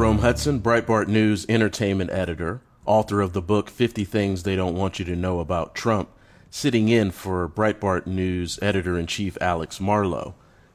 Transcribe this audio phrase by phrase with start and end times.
[0.00, 4.98] Jerome Hudson, Breitbart News entertainment editor, author of the book 50 Things They Don't Want
[4.98, 6.08] You to Know About Trump,
[6.48, 10.34] sitting in for Breitbart News editor in chief Alex Marlow.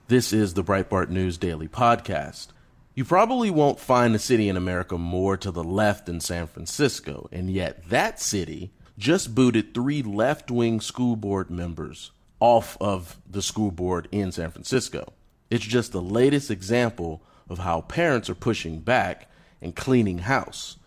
[0.09, 2.50] This is the Breitbart News Daily Podcast.
[2.94, 7.27] You probably won't find a city in America more to the left than San Francisco,
[7.32, 13.41] and yet that city just booted three left wing school board members off of the
[13.41, 15.13] school board in San Francisco.
[15.49, 19.30] It's just the latest example of how parents are pushing back
[19.62, 20.77] and cleaning house.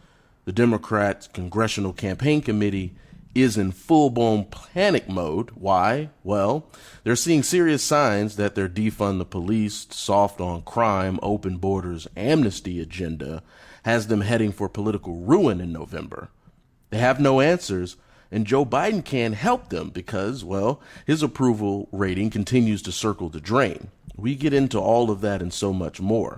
[0.44, 2.94] The Democrats' Congressional Campaign Committee
[3.34, 5.50] is in full blown panic mode.
[5.50, 6.10] Why?
[6.24, 6.66] Well,
[7.04, 12.80] they're seeing serious signs that their defund the police, soft on crime, open borders, amnesty
[12.80, 13.42] agenda
[13.84, 16.30] has them heading for political ruin in November.
[16.90, 17.96] They have no answers,
[18.30, 23.40] and Joe Biden can't help them because, well, his approval rating continues to circle the
[23.40, 23.88] drain.
[24.20, 26.36] We get into all of that and so much more.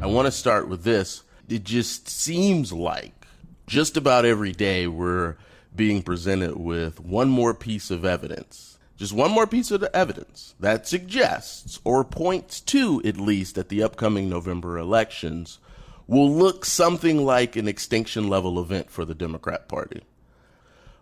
[0.00, 1.24] I want to start with this.
[1.48, 3.26] It just seems like
[3.66, 5.34] just about every day we're
[5.80, 8.78] being presented with one more piece of evidence.
[8.98, 13.82] Just one more piece of evidence that suggests or points to, at least, that the
[13.82, 15.58] upcoming November elections
[16.06, 20.02] will look something like an extinction level event for the Democrat Party.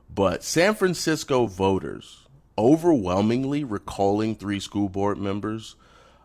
[0.09, 5.75] But San Francisco voters overwhelmingly recalling three school board members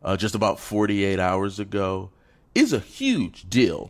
[0.03, 2.11] uh, just about 48 hours ago
[2.53, 3.89] is a huge deal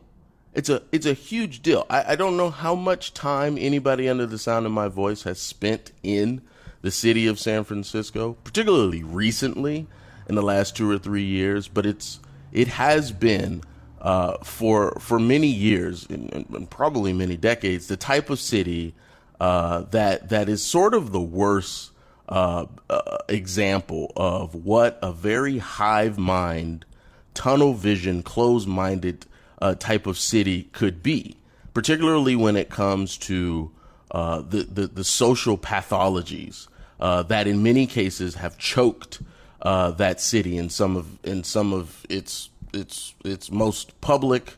[0.53, 1.85] it's a it's a huge deal.
[1.89, 5.39] I, I don't know how much time anybody under the sound of my voice has
[5.39, 6.41] spent in
[6.81, 9.87] the city of San Francisco, particularly recently
[10.27, 12.19] in the last two or three years, but it's
[12.51, 13.63] it has been
[13.99, 18.93] uh, for for many years and, and, probably many decades the type of city
[19.39, 21.91] uh, that that is sort of the worst
[22.29, 26.85] uh, uh example of what a very hive mind,
[27.33, 29.25] tunnel vision, closed minded
[29.63, 31.37] uh, type of city could be,
[31.73, 33.71] particularly when it comes to
[34.11, 36.67] uh, the, the, the social pathologies
[36.99, 39.21] uh, that in many cases have choked
[39.61, 44.55] uh, that city in some of in some of its its its most public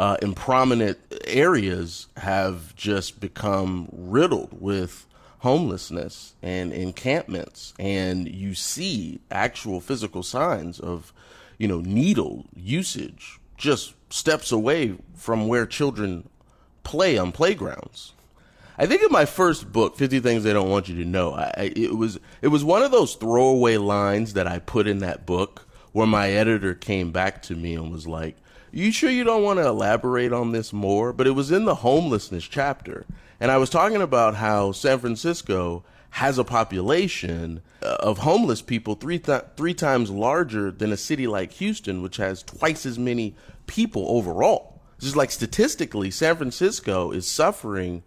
[0.00, 5.06] uh, and prominent areas have just become riddled with
[5.38, 7.74] homelessness and encampments.
[7.78, 11.12] And you see actual physical signs of
[11.58, 16.28] you know needle usage just steps away from where children
[16.82, 18.12] play on playgrounds.
[18.80, 21.72] I think in my first book, 50 Things They Don't Want You to Know, I,
[21.74, 25.66] it was it was one of those throwaway lines that I put in that book
[25.92, 28.36] where my editor came back to me and was like,
[28.70, 31.76] "You sure you don't want to elaborate on this more?" But it was in the
[31.76, 33.04] homelessness chapter,
[33.40, 38.94] and I was talking about how San Francisco has a population uh, of homeless people
[38.94, 43.34] three th- three times larger than a city like Houston, which has twice as many
[43.68, 44.80] people overall.
[44.98, 48.02] Just like statistically, San Francisco is suffering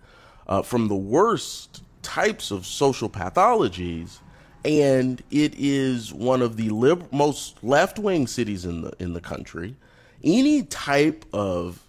[0.48, 4.20] uh, from the worst types of social pathologies,
[4.66, 6.70] and it is one of the
[7.12, 9.78] most left wing cities in the in the country.
[10.22, 11.82] Any type of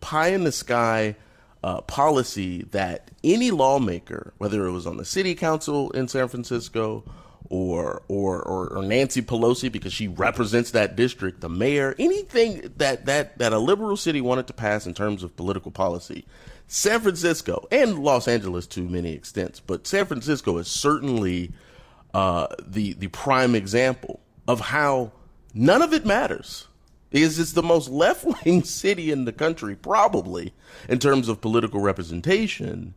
[0.00, 1.14] pie in the sky
[1.62, 7.04] uh, policy that any lawmaker, whether it was on the city council in San Francisco
[7.50, 13.06] or, or or or Nancy Pelosi because she represents that district, the mayor, anything that
[13.06, 16.26] that that a liberal city wanted to pass in terms of political policy,
[16.66, 21.52] San Francisco and Los Angeles to many extents, but San Francisco is certainly
[22.14, 25.12] uh, the the prime example of how
[25.54, 26.68] none of it matters
[27.10, 30.52] is it's the most left wing city in the country, probably
[30.88, 32.94] in terms of political representation.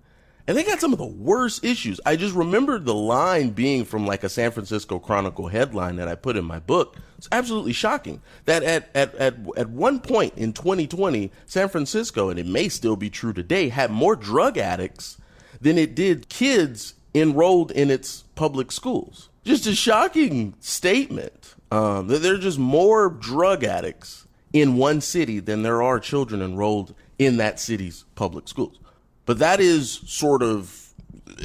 [0.48, 2.00] And they got some of the worst issues.
[2.06, 6.16] I just remembered the line being from like a San Francisco Chronicle headline that I
[6.16, 6.98] put in my book.
[7.18, 12.40] It's absolutely shocking that at, at, at, at one point in 2020, San Francisco, and
[12.40, 15.18] it may still be true today, had more drug addicts
[15.60, 19.30] than it did kids enrolled in its public schools.
[19.44, 21.56] Just a shocking statement.
[21.72, 26.42] Um, that there are just more drug addicts in one city than there are children
[26.42, 28.78] enrolled in that city's public schools.
[29.26, 30.94] But that is sort of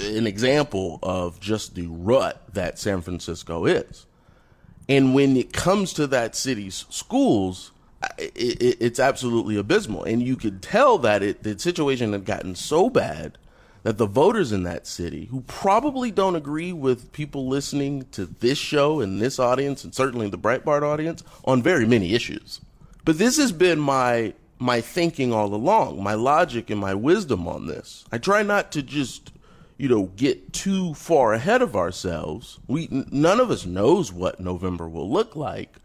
[0.01, 4.07] an example of just the rut that San Francisco is.
[4.89, 7.73] And when it comes to that city's schools,
[8.19, 10.05] it, it, it's absolutely abysmal.
[10.05, 13.39] And you could tell that it, the situation had gotten so bad
[13.83, 18.59] that the voters in that city, who probably don't agree with people listening to this
[18.59, 22.61] show and this audience, and certainly the Breitbart audience, on very many issues.
[23.05, 27.67] But this has been my my thinking all along, my logic and my wisdom on
[27.67, 28.05] this.
[28.11, 29.33] I try not to just,
[29.77, 32.59] you know, get too far ahead of ourselves.
[32.67, 35.77] We none of us knows what November will look like,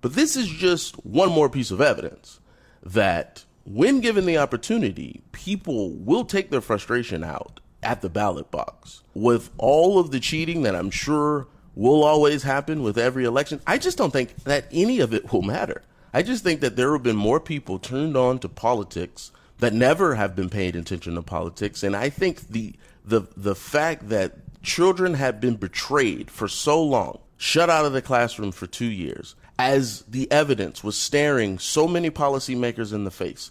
[0.00, 2.40] but this is just one more piece of evidence
[2.82, 9.02] that when given the opportunity, people will take their frustration out at the ballot box.
[9.14, 13.78] With all of the cheating that I'm sure will always happen with every election, I
[13.78, 15.82] just don't think that any of it will matter.
[16.16, 20.14] I just think that there have been more people turned on to politics that never
[20.14, 22.72] have been paying attention to politics, and I think the
[23.04, 28.00] the the fact that children have been betrayed for so long, shut out of the
[28.00, 33.50] classroom for two years, as the evidence was staring so many policymakers in the face.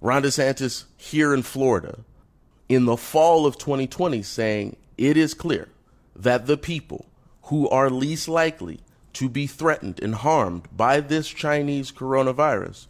[0.00, 1.98] Ron DeSantis here in Florida
[2.70, 5.68] in the fall of 2020 saying it is clear
[6.16, 7.04] that the people
[7.42, 8.80] who are least likely
[9.18, 12.86] to be threatened and harmed by this Chinese coronavirus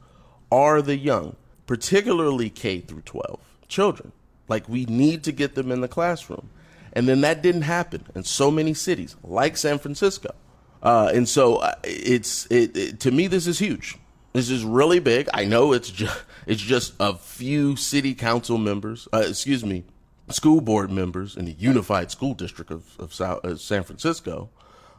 [0.52, 1.36] are the young,
[1.66, 4.12] particularly K through 12 children.
[4.46, 6.50] Like we need to get them in the classroom.
[6.92, 10.34] And then that didn't happen in so many cities like San Francisco.
[10.82, 13.96] Uh, and so uh, it's it, it, to me this is huge.
[14.34, 15.30] This is really big.
[15.32, 19.84] I know it's just it's just a few city council members, uh, excuse me,
[20.28, 24.50] school board members in the unified school district of, of South, uh, San Francisco.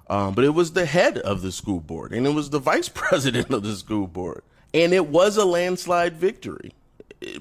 [0.09, 2.89] Um, but it was the head of the school board and it was the vice
[2.93, 4.43] president of the school board.
[4.73, 6.73] And it was a landslide victory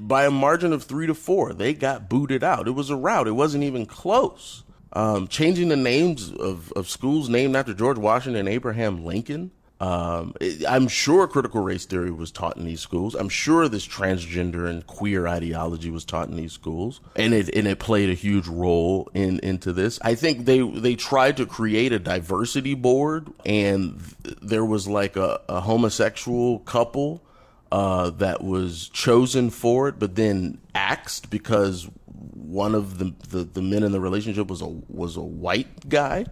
[0.01, 1.53] by a margin of three to four.
[1.53, 2.67] They got booted out.
[2.67, 3.29] It was a rout.
[3.29, 4.65] It wasn't even close.
[4.93, 9.51] Um, changing the names of, of schools named after George Washington and Abraham Lincoln.
[9.81, 10.35] Um,
[10.69, 13.15] I'm sure critical race theory was taught in these schools.
[13.15, 17.69] I'm sure this transgender and queer ideology was taught in these schools, and it and
[17.69, 20.01] it played a huge role in into this.
[20.03, 24.01] I think they they tried to create a diversity board, and
[24.43, 27.23] there was like a, a homosexual couple
[27.71, 33.63] uh, that was chosen for it, but then axed because one of the, the, the
[33.63, 36.27] men in the relationship was a was a white guy,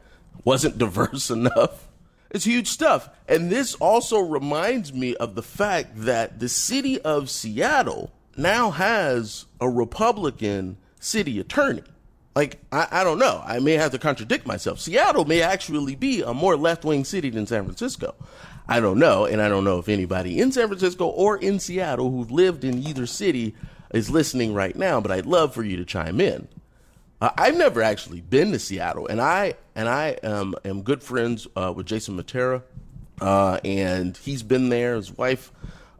[0.44, 1.88] wasn't diverse enough.
[2.36, 3.08] It's huge stuff.
[3.26, 9.46] And this also reminds me of the fact that the city of Seattle now has
[9.58, 11.82] a Republican city attorney.
[12.34, 13.42] Like, I, I don't know.
[13.42, 14.80] I may have to contradict myself.
[14.80, 18.14] Seattle may actually be a more left wing city than San Francisco.
[18.68, 19.24] I don't know.
[19.24, 22.86] And I don't know if anybody in San Francisco or in Seattle who've lived in
[22.86, 23.54] either city
[23.94, 26.48] is listening right now, but I'd love for you to chime in.
[27.20, 31.72] Uh, I've never actually been to Seattle, and I and I am good friends uh,
[31.74, 32.62] with Jason Mattera,
[33.20, 34.96] uh, and he's been there.
[34.96, 35.50] His wife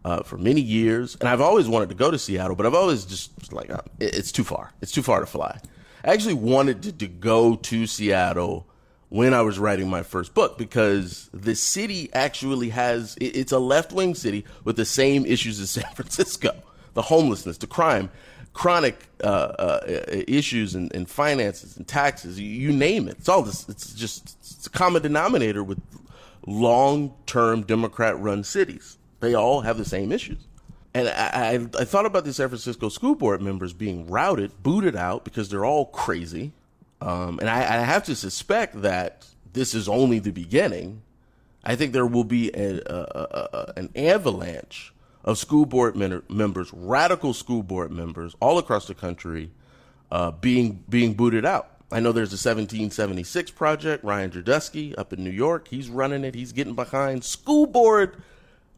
[0.05, 3.07] uh, for many years, and I've always wanted to go to Seattle, but I've always
[3.07, 4.75] just like uh, it's too far.
[4.83, 5.59] It's too far to fly.
[6.05, 8.69] I actually wanted to, to go to Seattle
[9.09, 13.93] when I was writing my first book because the city actually has it's a left
[13.93, 16.53] wing city with the same issues as San Francisco
[16.97, 18.11] the homelessness, the crime,
[18.57, 19.81] chronic uh, uh,
[20.27, 23.19] issues and, and, finances and taxes, you, you, name it.
[23.19, 23.69] It's all this.
[23.69, 25.79] It's just it's a common denominator with
[26.47, 28.97] long-term Democrat-run cities.
[29.21, 30.39] They all have the same issues.
[30.95, 34.97] And I, I, I thought about the San Francisco school board members being routed, booted
[34.97, 36.53] out because they're all crazy.
[37.03, 41.03] Um, and I, I have to suspect that this is only the beginning.
[41.63, 44.95] I think there will be a, a, a, an avalanche
[45.27, 49.51] of school board men- members, radical school board members all across the country,
[50.11, 51.73] uh, being being booted out.
[51.91, 55.69] I know there's a 1776 project, Ryan Girdusky up in New York.
[55.69, 56.35] He's running it.
[56.35, 58.17] He's getting behind school board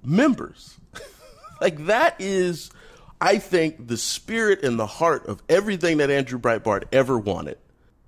[0.02, 0.76] members.
[1.61, 2.71] like that is,
[3.21, 7.59] I think, the spirit and the heart of everything that Andrew Breitbart ever wanted.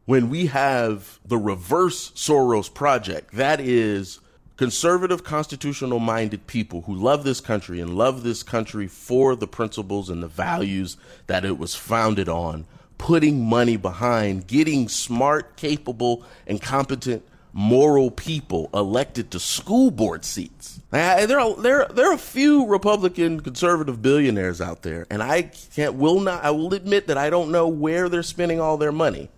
[0.05, 4.21] When we have the reverse Soros project, that is
[4.61, 10.11] conservative, constitutional minded people who love this country and love this country for the principles
[10.11, 10.99] and the values
[11.29, 12.67] that it was founded on,
[12.99, 20.79] putting money behind getting smart, capable, and competent moral people elected to school board seats.
[20.91, 25.95] There are there there are a few Republican conservative billionaires out there, and I can't
[25.95, 29.31] will not I will admit that I don't know where they're spending all their money.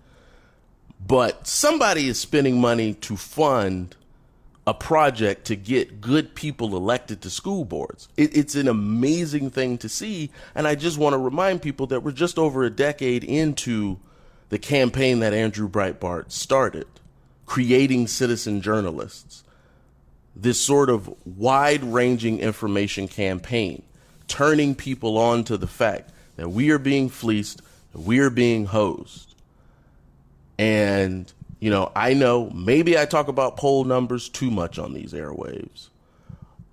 [1.07, 3.95] But somebody is spending money to fund
[4.66, 8.09] a project to get good people elected to school boards.
[8.16, 10.31] It, it's an amazing thing to see.
[10.54, 13.99] And I just want to remind people that we're just over a decade into
[14.50, 16.87] the campaign that Andrew Breitbart started,
[17.47, 19.42] creating citizen journalists.
[20.37, 23.83] This sort of wide ranging information campaign,
[24.28, 27.61] turning people on to the fact that we are being fleeced,
[27.92, 29.35] that we are being hosed.
[30.57, 35.12] And, you know, I know maybe I talk about poll numbers too much on these
[35.12, 35.90] airwaves.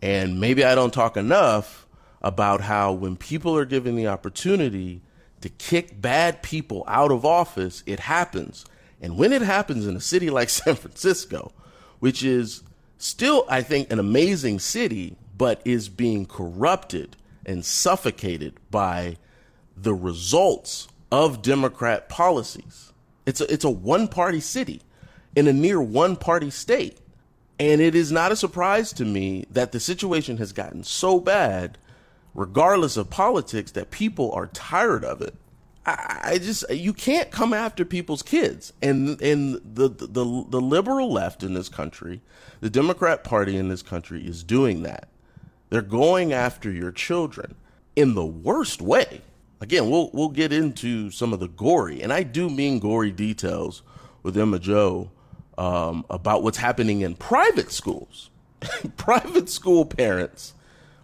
[0.01, 1.85] And maybe I don't talk enough
[2.23, 5.01] about how when people are given the opportunity
[5.41, 8.65] to kick bad people out of office, it happens.
[8.99, 11.51] And when it happens in a city like San Francisco,
[11.99, 12.63] which is
[12.97, 17.15] still, I think, an amazing city, but is being corrupted
[17.45, 19.17] and suffocated by
[19.77, 22.88] the results of Democrat policies.
[23.29, 24.81] It's a, it's a one party city
[25.35, 26.97] in a near one party state.
[27.59, 31.77] And it is not a surprise to me that the situation has gotten so bad,
[32.33, 35.35] regardless of politics, that people are tired of it.
[35.85, 40.07] I, I just you can't come after people's kids, and and the, the
[40.49, 42.21] the liberal left in this country,
[42.61, 45.07] the Democrat Party in this country is doing that.
[45.69, 47.53] They're going after your children
[47.95, 49.21] in the worst way.
[49.61, 53.83] Again, we'll we'll get into some of the gory, and I do mean gory details
[54.23, 55.11] with Emma Jo
[55.57, 58.29] um, about what's happening in private schools.
[58.97, 60.53] private school parents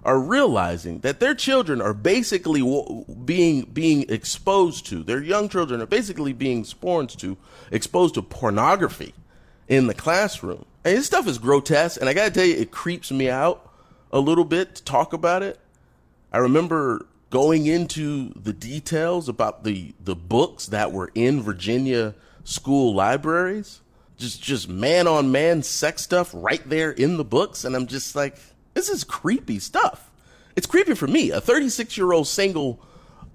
[0.05, 2.61] are realizing that their children are basically
[3.25, 7.35] being being exposed to their young children are basically being exposed to
[7.71, 9.13] exposed to pornography
[9.67, 10.65] in the classroom.
[10.85, 13.73] And this stuff is grotesque, and I got to tell you, it creeps me out
[14.11, 15.59] a little bit to talk about it.
[16.31, 22.13] I remember going into the details about the the books that were in Virginia
[22.43, 23.81] school libraries
[24.17, 28.15] just just man on man sex stuff right there in the books and i'm just
[28.15, 28.37] like
[28.75, 30.11] this is creepy stuff.
[30.55, 32.79] It's creepy for me a 36 year old single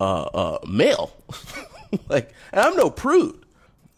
[0.00, 1.16] uh, uh, male.
[2.08, 3.44] Like i'm no prude.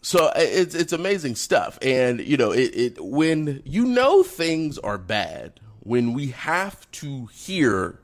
[0.01, 1.77] So it's it's amazing stuff.
[1.79, 7.27] And you know it, it when you know things are bad when we have to
[7.27, 7.99] hear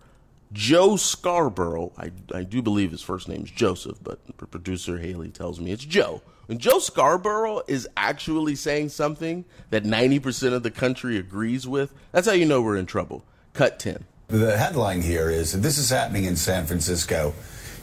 [0.51, 4.19] Joe Scarborough, I, I do believe his first name is Joseph, but
[4.51, 6.21] producer Haley tells me it's Joe.
[6.47, 12.25] When Joe Scarborough is actually saying something that 90% of the country agrees with, that's
[12.25, 13.23] how you know we're in trouble.
[13.53, 14.03] Cut 10.
[14.29, 17.33] The headline here is this is happening in San Francisco,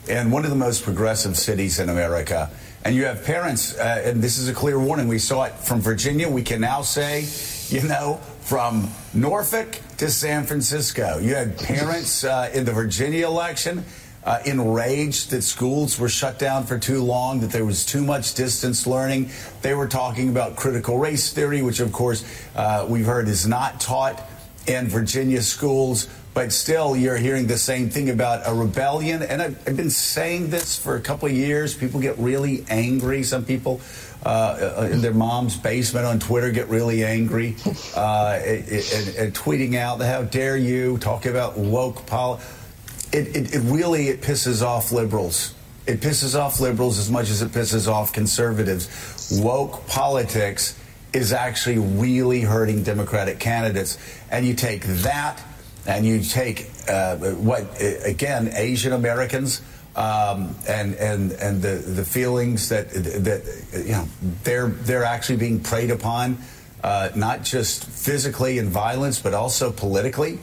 [0.08, 2.50] and one of the most progressive cities in America.
[2.84, 5.08] And you have parents, uh, and this is a clear warning.
[5.08, 6.28] We saw it from Virginia.
[6.28, 7.26] We can now say,
[7.68, 11.18] you know, from Norfolk to San Francisco.
[11.18, 13.84] You had parents uh, in the Virginia election
[14.22, 18.34] uh, enraged that schools were shut down for too long, that there was too much
[18.34, 19.30] distance learning.
[19.62, 22.24] They were talking about critical race theory, which, of course,
[22.54, 24.22] uh, we've heard is not taught
[24.66, 26.08] in Virginia schools.
[26.34, 29.22] But still, you're hearing the same thing about a rebellion.
[29.22, 31.74] And I've, I've been saying this for a couple of years.
[31.74, 33.22] People get really angry.
[33.22, 33.80] Some people
[34.24, 34.28] uh,
[34.78, 37.56] uh in their mom's basement on Twitter get really angry
[37.96, 42.52] uh, and, and, and, tweeting out, "How dare you talk about woke politics?"
[43.12, 45.54] it, it, it really it pisses off liberals.
[45.86, 49.40] It pisses off liberals as much as it pisses off conservatives.
[49.40, 50.78] Woke politics
[51.16, 53.98] is actually really hurting Democratic candidates.
[54.30, 55.42] And you take that,
[55.86, 57.64] and you take uh, what
[58.04, 59.62] again Asian Americans.
[59.96, 63.42] Um, and and and the the feelings that that
[63.72, 64.06] you know
[64.44, 66.36] they're they're actually being preyed upon,
[66.84, 70.38] uh, not just physically in violence, but also politically.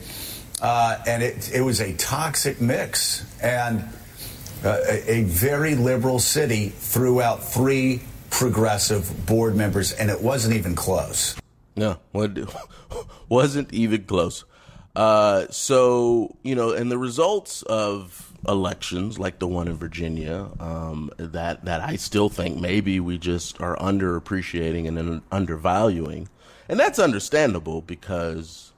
[0.59, 3.25] Uh, and it, it was a toxic mix.
[3.43, 3.83] And
[4.63, 8.01] uh, a, a very liberal city threw out three
[8.33, 11.35] progressive board members, and it wasn't even close.
[11.75, 11.99] No,
[13.29, 14.43] wasn't even close.
[14.95, 21.11] Uh, so you know, and the results of elections like the one in Virginia, um,
[21.17, 26.27] that that I still think maybe we just are underappreciating and undervaluing,
[26.67, 28.73] and that's understandable because,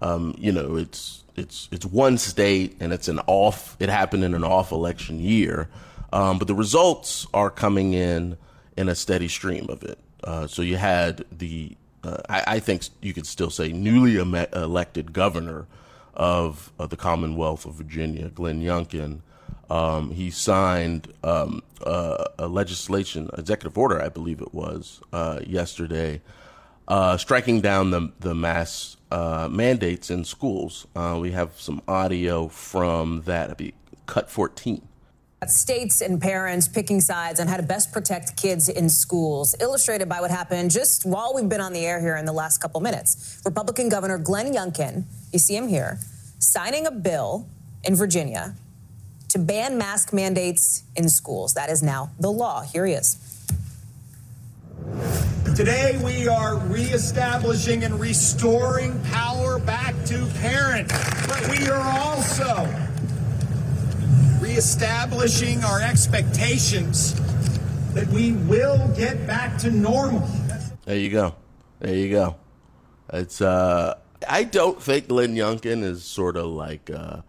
[0.00, 3.76] um, you know, it's it's it's one state and it's an off.
[3.80, 5.68] It happened in an off election year,
[6.12, 8.38] um, but the results are coming in
[8.76, 9.98] in a steady stream of it.
[10.22, 14.34] Uh, so you had the uh, I, I, think you could still say newly em-
[14.52, 15.66] elected governor
[16.12, 19.20] of, the Commonwealth of Virginia, Glenn Youngkin.
[19.70, 26.20] Um, he signed um, a legislation, executive order, I believe it was, uh, yesterday,
[26.86, 30.86] uh, striking down the the mass uh, mandates in schools.
[30.94, 33.46] We have some audio from that.
[33.46, 34.86] It'd be cut 14.
[35.50, 40.20] States and parents picking sides on how to best protect kids in schools, illustrated by
[40.20, 43.40] what happened just while we've been on the air here in the last couple minutes.
[43.44, 45.98] Republican Governor Glenn Youngkin, you see him here,
[46.38, 47.46] signing a bill
[47.84, 48.54] in Virginia
[49.28, 51.54] to ban mask mandates in schools.
[51.54, 52.62] That is now the law.
[52.62, 53.18] Here he is.
[55.56, 60.92] Today, we are reestablishing and restoring power back to parents.
[61.28, 62.68] But we are also
[64.54, 67.14] reestablishing our expectations
[67.92, 70.28] that we will get back to normal.
[70.84, 71.34] There you go.
[71.80, 72.36] There you go.
[73.12, 77.22] It's uh I don't think Glenn Youngkin is sort of like uh,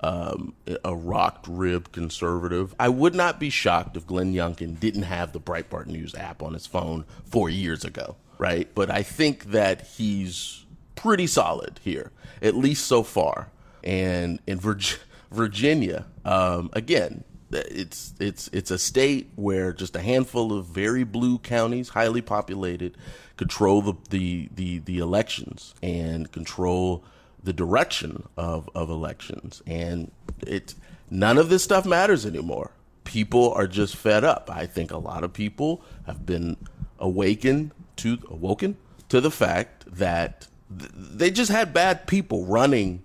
[0.00, 2.74] um, a rocked rib conservative.
[2.80, 6.52] I would not be shocked if Glenn Youngkin didn't have the Breitbart News app on
[6.52, 8.68] his phone four years ago, right?
[8.74, 12.12] But I think that he's pretty solid here,
[12.42, 13.48] at least so far.
[13.82, 14.98] And in Virg-
[15.30, 21.38] Virginia, um, again, it's it's it's a state where just a handful of very blue
[21.38, 22.96] counties, highly populated,
[23.36, 27.04] control the the the, the elections and control
[27.42, 29.62] the direction of, of elections.
[29.66, 30.10] And
[30.46, 30.74] it
[31.10, 32.70] none of this stuff matters anymore.
[33.04, 34.48] People are just fed up.
[34.50, 36.56] I think a lot of people have been
[36.98, 38.76] awakened to awoken
[39.08, 40.46] to the fact that
[40.78, 43.02] th- they just had bad people running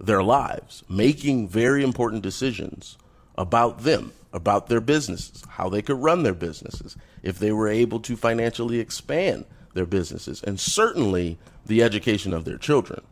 [0.00, 2.98] their lives, making very important decisions
[3.36, 8.00] about them, about their businesses, how they could run their businesses, if they were able
[8.00, 13.02] to financially expand their businesses, and certainly the education of their children.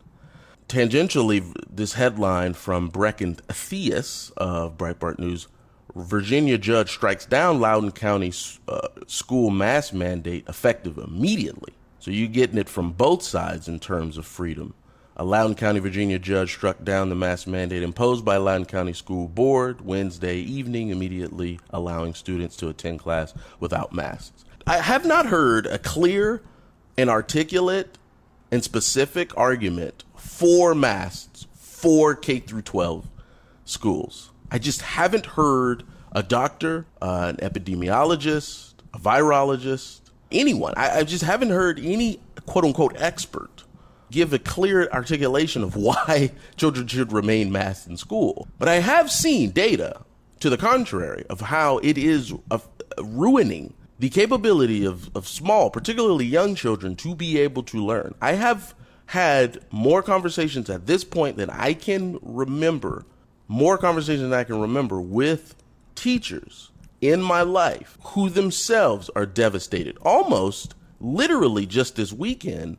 [0.69, 5.47] Tangentially, this headline from Breccan Thies of Breitbart News
[5.95, 8.33] Virginia judge strikes down Loudoun County
[8.69, 11.73] uh, school mask mandate effective immediately.
[11.99, 14.75] So you're getting it from both sides in terms of freedom.
[15.19, 19.29] A Loudoun County, Virginia judge struck down the mask mandate imposed by Loudoun County School
[19.29, 24.45] Board Wednesday evening, immediately allowing students to attend class without masks.
[24.67, 26.43] I have not heard a clear
[26.99, 27.97] and articulate
[28.51, 33.09] and specific argument for masks for K through 12
[33.65, 34.33] schools.
[34.51, 40.75] I just haven't heard a doctor, uh, an epidemiologist, a virologist, anyone.
[40.77, 43.65] I, I just haven't heard any quote unquote expert
[44.11, 48.49] give a clear articulation of why children should remain masked in school.
[48.59, 50.02] But I have seen data
[50.41, 52.33] to the contrary of how it is
[52.99, 58.15] ruining the capability of, of small, particularly young children, to be able to learn.
[58.21, 58.75] I have
[59.07, 63.07] had more conversations at this point than I can remember,
[63.49, 65.54] more conversations than I can remember with
[65.95, 69.97] teachers in my life who themselves are devastated.
[70.02, 72.76] Almost literally just this weekend,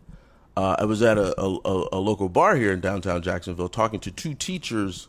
[0.57, 4.09] uh, I was at a, a, a, local bar here in downtown Jacksonville talking to
[4.09, 5.07] two teachers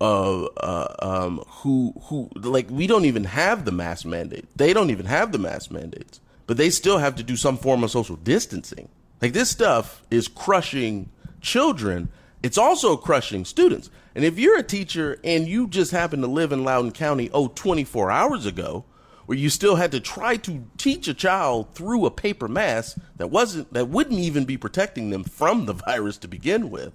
[0.00, 4.44] uh, uh, um, who who like we don't even have the mask mandate.
[4.56, 6.18] They don't even have the mask mandates,
[6.48, 8.88] but they still have to do some form of social distancing.
[9.20, 12.08] Like this stuff is crushing children.
[12.42, 13.88] It's also crushing students.
[14.16, 17.46] And if you're a teacher and you just happen to live in Loudoun County, oh,
[17.46, 18.84] 24 hours ago,
[19.26, 23.30] where you still had to try to teach a child through a paper mask that
[23.30, 26.92] wasn't that wouldn't even be protecting them from the virus to begin with.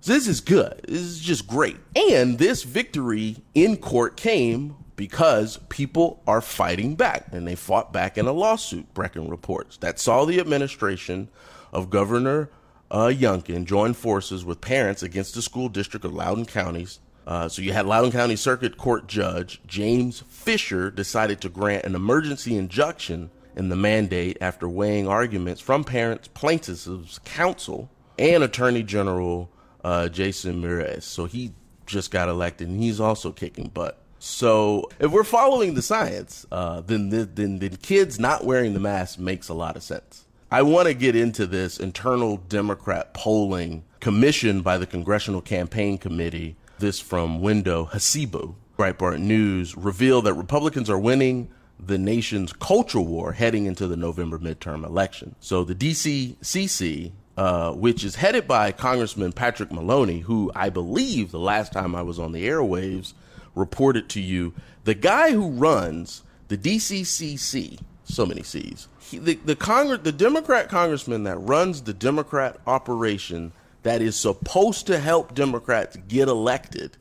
[0.00, 0.82] So this is good.
[0.86, 1.78] This is just great.
[1.94, 8.16] And this victory in court came because people are fighting back and they fought back
[8.16, 11.28] in a lawsuit, Breccan reports, that saw the administration
[11.72, 12.50] of Governor
[12.90, 17.62] uh, Youngkin join forces with parents against the school district of Loudoun counties uh, so
[17.62, 23.30] you had Loudoun County Circuit Court Judge James Fisher decided to grant an emergency injunction
[23.56, 29.50] in the mandate after weighing arguments from parents, plaintiffs' counsel, and Attorney General
[29.82, 31.02] uh, Jason Miyares.
[31.02, 31.52] So he
[31.86, 33.98] just got elected, and he's also kicking butt.
[34.18, 39.18] So if we're following the science, uh, then, then then kids not wearing the mask
[39.18, 40.24] makes a lot of sense.
[40.50, 46.56] I want to get into this internal Democrat polling commissioned by the Congressional Campaign Committee
[46.78, 48.54] this from Wendell Husebo.
[48.78, 54.38] Breitbart News revealed that Republicans are winning the nation's culture war heading into the November
[54.38, 55.34] midterm election.
[55.40, 61.38] So the DCCC, uh, which is headed by Congressman Patrick Maloney, who I believe the
[61.38, 63.12] last time I was on the airwaves
[63.54, 69.56] reported to you, the guy who runs the DCCC, so many C's, he, the the
[69.56, 73.52] Congress, the Democrat congressman that runs the Democrat operation
[73.86, 76.96] that is supposed to help Democrats get elected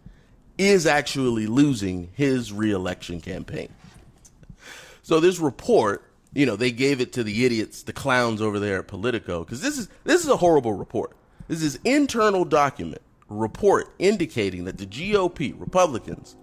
[0.56, 3.70] is actually losing his reelection campaign.
[5.02, 6.04] So this report,
[6.36, 9.62] you know, they gave it to the idiots, the clowns over there at Politico, because
[9.62, 11.14] this is this is a horrible report.
[11.48, 16.36] This is internal document report indicating that the GOP Republicans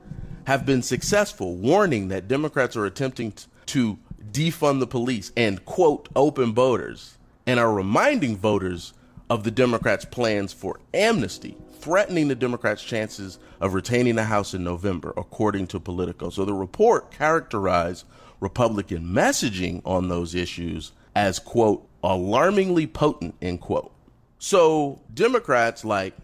[0.48, 3.32] have been successful warning that Democrats are attempting
[3.66, 3.96] to
[4.32, 8.92] defund the police and quote open voters and are reminding voters
[9.30, 14.64] of the Democrats' plans for amnesty, threatening the Democrats' chances of retaining the House in
[14.64, 16.30] November, according to Politico.
[16.30, 18.04] So the report characterized
[18.40, 23.92] Republican messaging on those issues as, quote, alarmingly potent, end quote.
[24.38, 26.14] So Democrats like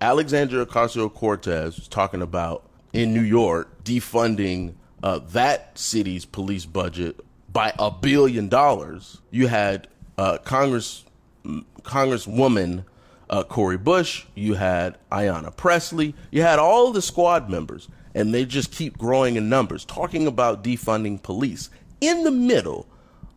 [0.00, 7.20] Alexandria Ocasio Cortez talking about in New York defunding uh, that city's police budget
[7.52, 9.20] by a billion dollars.
[9.30, 11.04] You had uh, Congress
[11.44, 12.84] Congresswoman
[13.30, 18.44] uh, Cori Bush, you had Ayanna Pressley, you had all the squad members, and they
[18.44, 21.70] just keep growing in numbers, talking about defunding police
[22.00, 22.88] in the middle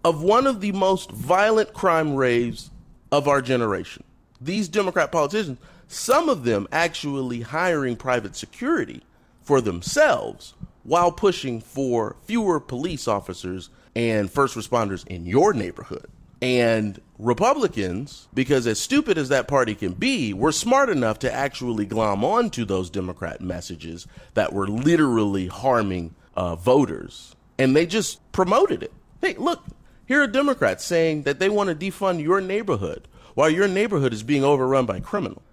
[0.04, 2.72] of one of the most violent crime raves
[3.12, 4.04] of our generation.
[4.40, 9.04] These Democrat politicians, some of them actually hiring private security
[9.44, 16.08] for themselves while pushing for fewer police officers and first responders in your neighborhood.
[16.42, 21.86] And Republicans, because as stupid as that party can be, were smart enough to actually
[21.86, 27.36] glom onto those Democrat messages that were literally harming uh, voters.
[27.60, 28.92] And they just promoted it.
[29.22, 29.64] Hey, look,
[30.08, 34.24] here are Democrats saying that they want to defund your neighborhood while your neighborhood is
[34.24, 35.44] being overrun by criminals.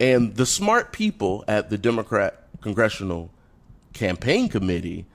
[0.00, 3.30] And the smart people at the Democrat Congressional
[3.92, 5.06] Campaign Committee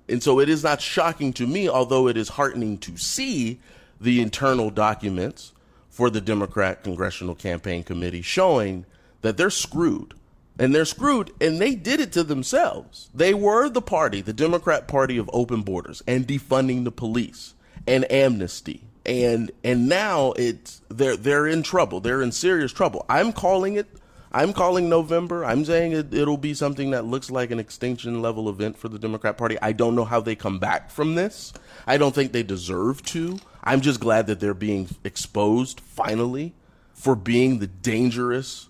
[0.10, 3.60] And so it is not shocking to me, although it is heartening to see
[4.02, 5.54] the internal documents
[5.90, 8.86] for the Democrat Congressional Campaign Committee showing
[9.22, 10.14] that they're screwed.
[10.58, 13.10] And they're screwed, and they did it to themselves.
[13.14, 17.54] They were the party, the Democrat Party of open borders and defunding the police
[17.88, 18.84] and amnesty.
[19.06, 22.02] And and now it's they're they're in trouble.
[22.02, 23.06] They're in serious trouble.
[23.08, 23.88] I'm calling it
[24.32, 25.44] I'm calling November.
[25.44, 29.00] I'm saying it, it'll be something that looks like an extinction level event for the
[29.00, 29.58] Democrat Party.
[29.62, 31.52] I don't know how they come back from this.
[31.88, 33.40] I don't think they deserve to.
[33.64, 36.54] I'm just glad that they're being exposed finally
[36.94, 38.70] for being the dangerous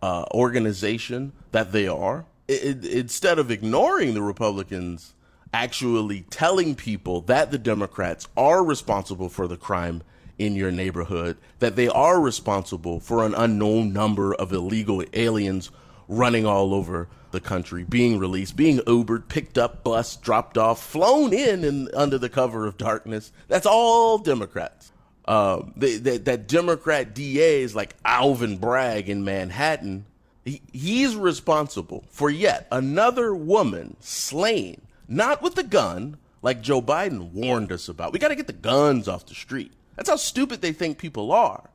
[0.00, 2.26] uh, organization that they are.
[2.46, 5.14] It, it, instead of ignoring the Republicans,
[5.52, 10.02] actually telling people that the Democrats are responsible for the crime
[10.40, 15.70] in your neighborhood that they are responsible for an unknown number of illegal aliens
[16.08, 21.32] running all over the country, being released, being Ubered, picked up, bus, dropped off, flown
[21.32, 23.32] in and under the cover of darkness.
[23.48, 24.92] That's all Democrats.
[25.26, 30.06] Um, that Democrat DA is like Alvin Bragg in Manhattan.
[30.44, 37.30] He, he's responsible for yet another woman slain, not with a gun, like Joe Biden
[37.32, 38.12] warned us about.
[38.12, 39.72] We got to get the guns off the street.
[40.00, 41.68] That's how stupid they think people are.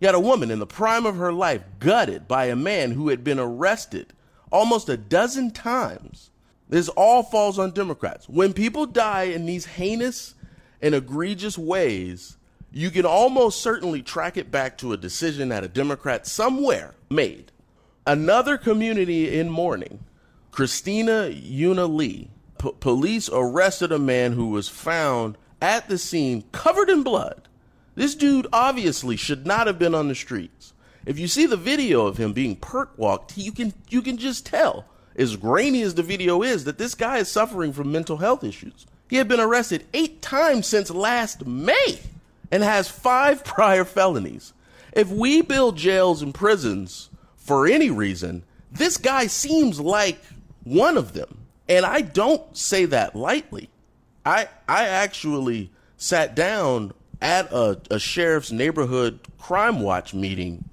[0.00, 3.08] You had a woman in the prime of her life gutted by a man who
[3.08, 4.12] had been arrested
[4.52, 6.28] almost a dozen times.
[6.68, 8.28] This all falls on Democrats.
[8.28, 10.34] When people die in these heinous
[10.82, 12.36] and egregious ways,
[12.70, 17.50] you can almost certainly track it back to a decision that a Democrat somewhere made.
[18.06, 20.04] Another community in mourning,
[20.50, 26.88] Christina Yuna Lee, p- police arrested a man who was found at the scene covered
[26.88, 27.48] in blood.
[27.94, 30.72] This dude obviously should not have been on the streets.
[31.06, 34.46] If you see the video of him being perk walked, you can you can just
[34.46, 34.84] tell,
[35.16, 38.86] as grainy as the video is, that this guy is suffering from mental health issues.
[39.08, 42.00] He had been arrested eight times since last May
[42.50, 44.52] and has five prior felonies.
[44.92, 50.20] If we build jails and prisons for any reason, this guy seems like
[50.64, 51.38] one of them.
[51.68, 53.70] And I don't say that lightly.
[54.24, 60.68] I I actually sat down at a, a sheriff's neighborhood crime watch meeting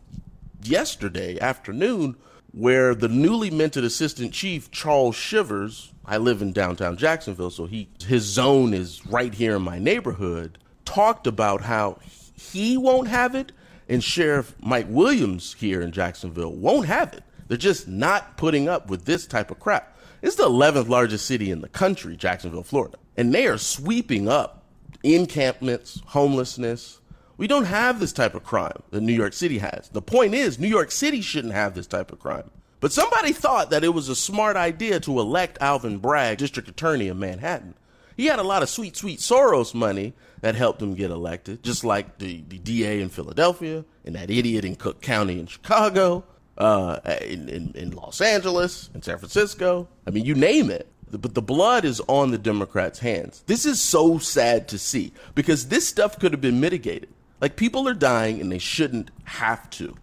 [0.64, 2.16] yesterday afternoon
[2.52, 7.90] where the newly minted assistant chief Charles Shivers, I live in downtown Jacksonville, so he
[8.06, 12.00] his zone is right here in my neighborhood, talked about how
[12.34, 13.52] he won't have it
[13.90, 17.24] and Sheriff Mike Williams here in Jacksonville won't have it.
[17.48, 19.98] They're just not putting up with this type of crap.
[20.22, 22.98] It's the 11th largest city in the country, Jacksonville, Florida.
[23.18, 24.64] And they are sweeping up
[25.04, 27.00] encampments, homelessness.
[27.38, 29.90] We don't have this type of crime that New York City has.
[29.90, 32.50] The point is, New York City shouldn't have this type of crime.
[32.80, 37.08] But somebody thought that it was a smart idea to elect Alvin Bragg, district attorney
[37.08, 37.74] of Manhattan.
[38.16, 41.84] He had a lot of sweet, sweet Soros money that helped him get elected, just
[41.84, 46.24] like the, the DA in Philadelphia and that idiot in Cook County in Chicago,
[46.58, 49.88] uh, in, in, in Los Angeles, in San Francisco.
[50.08, 50.88] I mean, you name it.
[51.12, 53.44] But the blood is on the Democrats' hands.
[53.48, 57.10] This is so sad to see because this stuff could have been mitigated.
[57.40, 59.96] Like, people are dying and they shouldn't have to.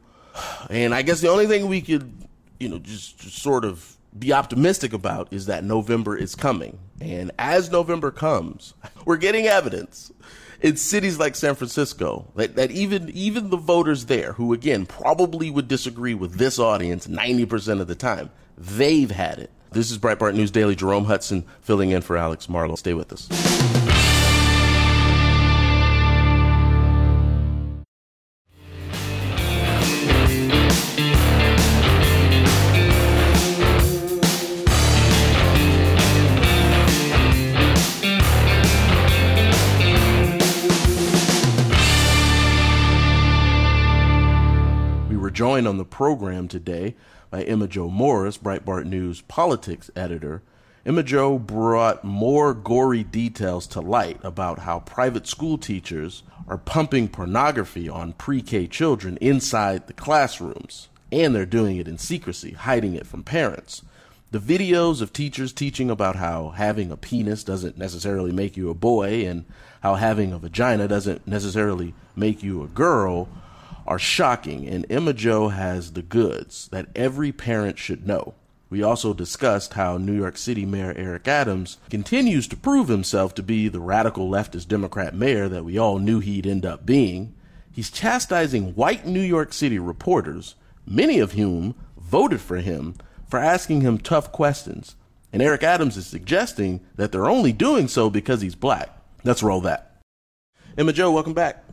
[0.70, 2.12] And I guess the only thing we could,
[2.58, 6.78] you know, just, just sort of be optimistic about is that November is coming.
[7.00, 10.12] And as November comes, we're getting evidence
[10.60, 15.50] in cities like San Francisco that, that even even the voters there, who again probably
[15.50, 19.50] would disagree with this audience 90% of the time, they've had it.
[19.74, 20.76] This is Breitbart News Daily.
[20.76, 22.76] Jerome Hudson filling in for Alex Marlow.
[22.76, 23.28] Stay with us.
[45.34, 46.94] joined on the program today
[47.34, 50.40] by Emma Jo Morris, Breitbart News politics editor.
[50.86, 57.08] Emma Jo brought more gory details to light about how private school teachers are pumping
[57.08, 60.88] pornography on pre K children inside the classrooms.
[61.10, 63.82] And they're doing it in secrecy, hiding it from parents.
[64.30, 68.74] The videos of teachers teaching about how having a penis doesn't necessarily make you a
[68.74, 69.44] boy and
[69.80, 73.28] how having a vagina doesn't necessarily make you a girl
[73.86, 78.34] are shocking, and Emma Jo has the goods that every parent should know.
[78.70, 83.42] We also discussed how New York City Mayor Eric Adams continues to prove himself to
[83.42, 87.34] be the radical leftist Democrat mayor that we all knew he'd end up being.
[87.70, 90.54] He's chastising white New York City reporters,
[90.86, 92.94] many of whom voted for him,
[93.28, 94.96] for asking him tough questions.
[95.32, 98.90] And Eric Adams is suggesting that they're only doing so because he's black.
[99.24, 100.00] Let's roll that.
[100.76, 101.64] Emma Jo, welcome back.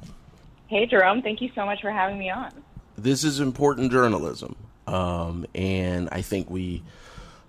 [0.72, 1.22] Hey, Jerome.
[1.22, 2.50] Thank you so much for having me on.
[2.98, 4.56] This is important journalism.
[4.88, 6.82] Um, and I think we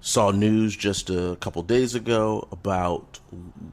[0.00, 3.20] saw news just a couple days ago about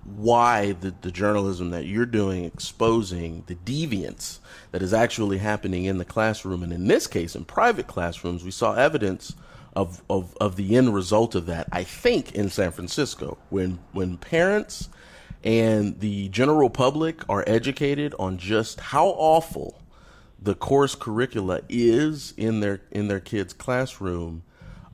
[0.06, 4.38] why the, the journalism that you're doing exposing the deviance
[4.70, 6.62] that is actually happening in the classroom.
[6.62, 9.34] And in this case, in private classrooms, we saw evidence
[9.76, 14.18] of, of, of the end result of that, I think, in San Francisco, when, when
[14.18, 14.90] parents
[15.44, 19.82] and the general public are educated on just how awful
[20.42, 24.44] the course curricula is in their in their kids' classroom,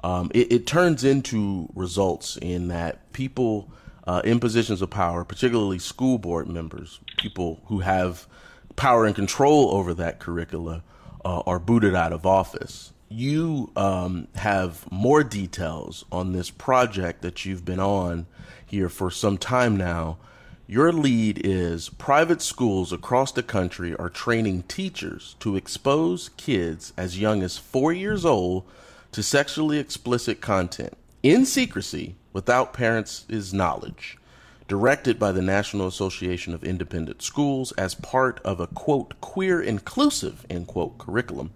[0.04, 3.72] um, it, it, turns into results in that people
[4.08, 8.28] uh, in positions of power, particularly school board members, people who have
[8.76, 10.84] power and control over that curricula,
[11.24, 12.94] uh, are booted out of office.
[13.10, 18.26] You um, have more details on this project that you've been on
[18.66, 20.18] here for some time now
[20.68, 27.20] your lead is private schools across the country are training teachers to expose kids as
[27.20, 28.64] young as four years old
[29.12, 34.18] to sexually explicit content in secrecy without parents' knowledge.
[34.68, 40.48] Directed by the National Association of Independent Schools as part of a quote queer inclusive
[40.50, 41.52] end quote curriculum.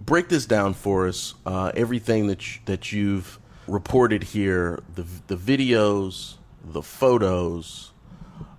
[0.00, 1.34] Break this down for us.
[1.44, 7.90] Uh, everything that you, that you've reported here, the the videos, the photos,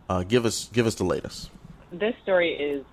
[0.10, 1.50] uh, give us give us the latest.
[1.92, 2.86] This story is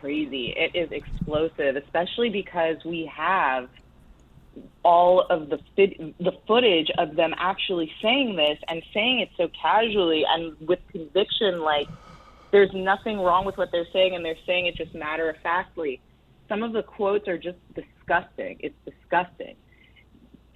[0.00, 0.54] crazy.
[0.56, 3.68] It is explosive, especially because we have
[4.84, 10.24] all of the the footage of them actually saying this and saying it so casually
[10.28, 11.88] and with conviction like
[12.50, 16.00] there's nothing wrong with what they're saying and they're saying it just matter of factly
[16.48, 19.56] some of the quotes are just disgusting it's disgusting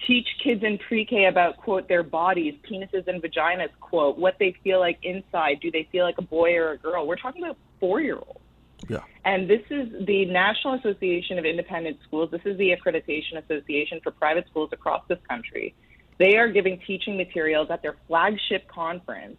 [0.07, 4.81] teach kids in pre-K about quote their bodies, penises and vaginas, quote what they feel
[4.81, 5.61] like inside.
[5.61, 7.07] Do they feel like a boy or a girl?
[7.07, 8.41] We're talking about four-year-olds.
[8.89, 9.01] Yeah.
[9.25, 12.31] And this is the National Association of Independent Schools.
[12.31, 15.75] This is the accreditation association for private schools across this country.
[16.19, 19.37] They are giving teaching materials at their flagship conference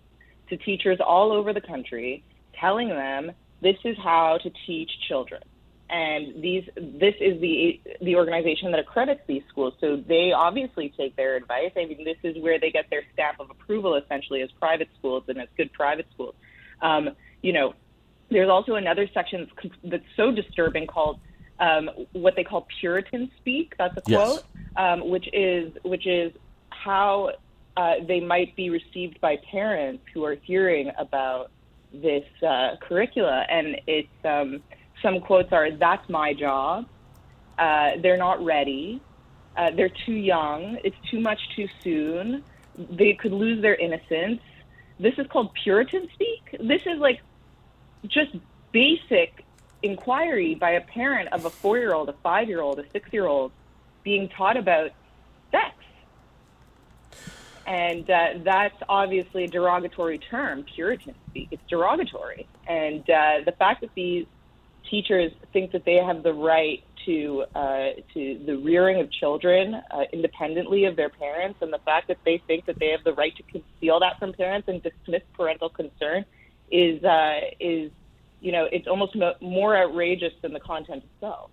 [0.49, 2.23] to teachers all over the country,
[2.59, 5.41] telling them this is how to teach children
[5.89, 11.15] and these this is the the organization that accredits these schools so they obviously take
[11.15, 14.50] their advice i mean this is where they get their stamp of approval essentially as
[14.60, 16.36] private schools and as good private schools
[16.82, 17.10] um,
[17.41, 17.73] you know
[18.30, 19.47] there's also another section
[19.84, 21.17] that's, so disturbing called
[21.60, 23.73] um, what they call Puritan speak.
[23.78, 24.17] That's a Yes.
[24.17, 24.43] quote,
[24.76, 26.34] um, which is which is
[26.69, 27.32] how
[27.78, 31.52] uh, they might be received by parents who are hearing about
[31.91, 33.45] this uh, curricula.
[33.50, 34.63] And it's um,
[35.01, 36.86] some quotes are, "That's my job."
[37.57, 39.01] Uh, they're not ready.
[39.55, 40.77] Uh, they're too young.
[40.83, 42.43] It's too much too soon.
[42.77, 44.41] They could lose their innocence.
[44.99, 46.60] This is called Puritan speak.
[46.60, 47.19] This is like
[48.07, 48.36] just
[48.71, 49.43] basic
[49.81, 53.10] inquiry by a parent of a four year old, a five year old, a six
[53.12, 53.51] year old
[54.03, 54.91] being taught about
[55.51, 55.73] sex.
[57.65, 61.49] And uh, that's obviously a derogatory term, Puritan speak.
[61.51, 62.47] It's derogatory.
[62.65, 64.25] And uh, the fact that these
[64.89, 70.04] teachers think that they have the right to uh, to the rearing of children uh,
[70.12, 73.36] independently of their parents, and the fact that they think that they have the right
[73.36, 76.26] to conceal that from parents and dismiss parental concern
[76.69, 77.91] is uh, is
[78.41, 81.50] you know it's almost mo- more outrageous than the content itself.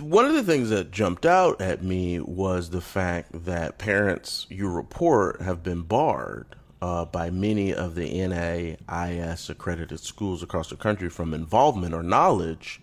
[0.00, 4.68] One of the things that jumped out at me was the fact that parents you
[4.68, 11.08] report have been barred uh, by many of the NAIS accredited schools across the country
[11.08, 12.78] from involvement or knowledge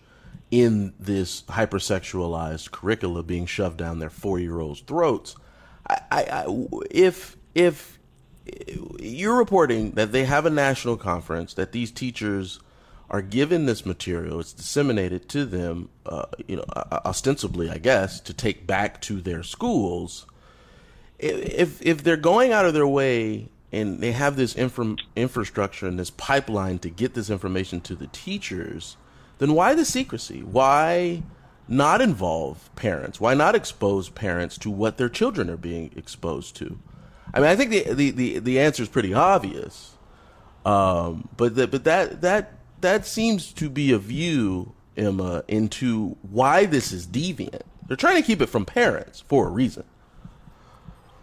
[0.50, 5.36] in this hypersexualized curricula being shoved down their four year olds' throats.
[5.88, 8.00] I, I, I, if if
[8.98, 12.58] you're reporting that they have a national conference that these teachers
[13.08, 18.18] are given this material it's disseminated to them uh, you know uh, ostensibly i guess
[18.20, 20.26] to take back to their schools
[21.20, 25.98] if if they're going out of their way and they have this infra- infrastructure and
[25.98, 28.96] this pipeline to get this information to the teachers
[29.38, 31.22] then why the secrecy why
[31.68, 36.78] not involve parents why not expose parents to what their children are being exposed to
[37.34, 39.96] I mean, I think the the the, the answer is pretty obvious,
[40.66, 46.66] um, but the, but that that that seems to be a view, Emma, into why
[46.66, 47.62] this is deviant.
[47.86, 49.84] They're trying to keep it from parents for a reason.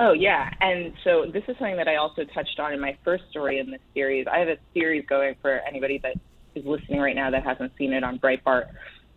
[0.02, 3.26] Oh yeah, and so this is something that I also touched on in my first
[3.30, 4.28] story in this series.
[4.32, 6.16] I have a series going for anybody that
[6.56, 8.68] is listening right now that hasn't seen it on Breitbart.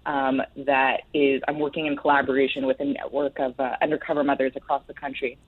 [0.07, 4.83] Um, that is, I'm working in collaboration with a network of uh, undercover mothers across
[4.89, 5.39] the country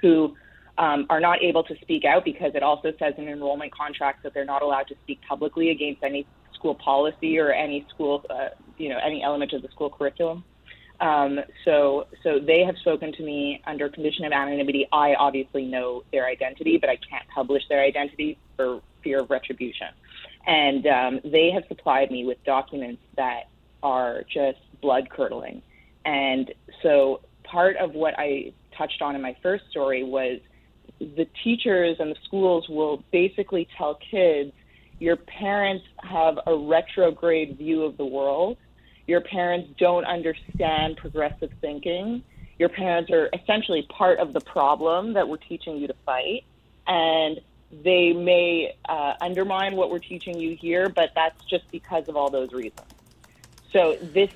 [0.00, 0.36] who
[0.78, 4.32] um, are not able to speak out because it also says in enrollment contracts that
[4.34, 8.88] they're not allowed to speak publicly against any school policy or any school, uh, you
[8.88, 10.44] know, any element of the school curriculum.
[11.00, 14.86] Um, so, so they have spoken to me under condition of anonymity.
[14.92, 19.88] I obviously know their identity, but I can't publish their identity for fear of retribution.
[20.46, 23.44] And um, they have supplied me with documents that
[23.82, 25.62] are just blood curdling.
[26.04, 30.40] And so, part of what I touched on in my first story was
[30.98, 34.52] the teachers and the schools will basically tell kids
[34.98, 38.58] your parents have a retrograde view of the world.
[39.10, 42.22] Your parents don't understand progressive thinking.
[42.60, 46.44] Your parents are essentially part of the problem that we're teaching you to fight.
[46.86, 47.40] And
[47.72, 52.30] they may uh, undermine what we're teaching you here, but that's just because of all
[52.30, 52.86] those reasons.
[53.72, 54.30] So, this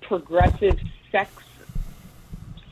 [0.00, 0.78] progressive
[1.10, 1.42] sex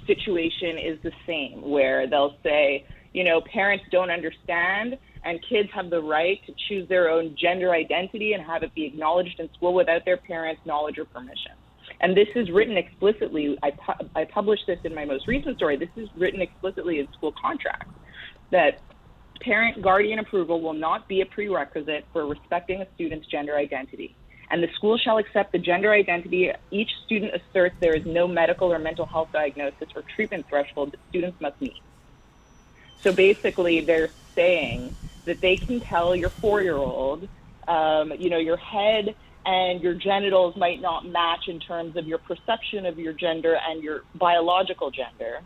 [0.07, 5.91] situation is the same, where they'll say, you know, parents don't understand and kids have
[5.91, 9.75] the right to choose their own gender identity and have it be acknowledged in school
[9.75, 11.53] without their parents' knowledge or permission.
[12.01, 13.59] And this is written explicitly.
[13.63, 15.77] I, pu- I published this in my most recent story.
[15.77, 17.93] This is written explicitly in school contracts
[18.51, 18.83] that
[19.43, 24.17] parent guardian approval will not be a prerequisite for respecting a student's gender identity.
[24.51, 28.73] And the school shall accept the gender identity each student asserts there is no medical
[28.73, 31.77] or mental health diagnosis or treatment threshold that students must meet.
[33.03, 34.95] So basically, they're saying
[35.27, 37.29] that they can tell your four year old,
[37.69, 42.19] um, you know, your head and your genitals might not match in terms of your
[42.19, 45.41] perception of your gender and your biological gender.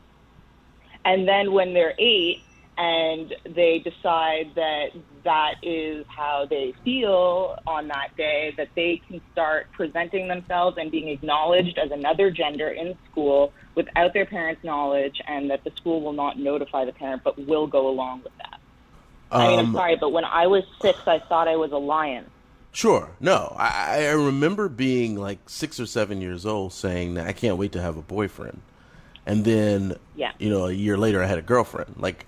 [1.04, 2.44] And then when they're eight
[2.76, 4.86] and they decide that
[5.24, 10.90] that is how they feel on that day, that they can start presenting themselves and
[10.90, 16.02] being acknowledged as another gender in school without their parents' knowledge, and that the school
[16.02, 18.53] will not notify the parent but will go along with that.
[19.38, 21.76] I mean, I'm Um, sorry, but when I was six, I thought I was a
[21.78, 22.30] lion.
[22.72, 23.16] Sure.
[23.20, 27.56] No, I, I remember being like six or seven years old saying that I can't
[27.56, 28.62] wait to have a boyfriend.
[29.26, 30.32] And then, Yeah.
[30.38, 31.96] you know, a year later I had a girlfriend.
[31.98, 32.26] Like,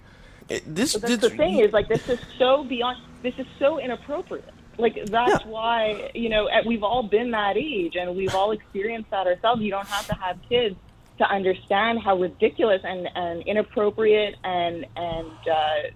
[0.48, 2.98] it, this, But that's this the thing is, like, this is so beyond.
[3.22, 4.54] This is so inappropriate.
[4.78, 5.48] Like, that's Yeah.
[5.48, 9.62] why you know we've all been that age, and we've all experienced that ourselves.
[9.62, 10.76] You don't have to have kids
[11.18, 15.90] to understand how ridiculous and, and inappropriate and and uh,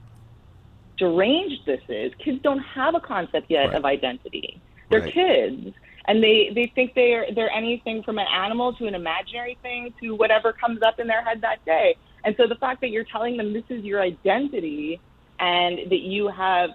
[1.01, 2.13] deranged this is.
[2.25, 3.75] Kids don't have a concept yet Right.
[3.75, 4.61] of identity.
[4.91, 5.13] They're Right.
[5.13, 5.75] kids.
[6.07, 10.15] And they, they think they're they're anything from an animal to an imaginary thing to
[10.15, 11.97] whatever comes up in their head that day.
[12.25, 15.01] And so the fact that you're telling them this is your identity
[15.39, 16.71] and that you have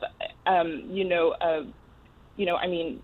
[0.46, 1.64] um, you know, uh,
[2.36, 3.02] you know, I mean,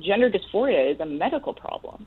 [0.00, 2.06] gender dysphoria is a medical problem.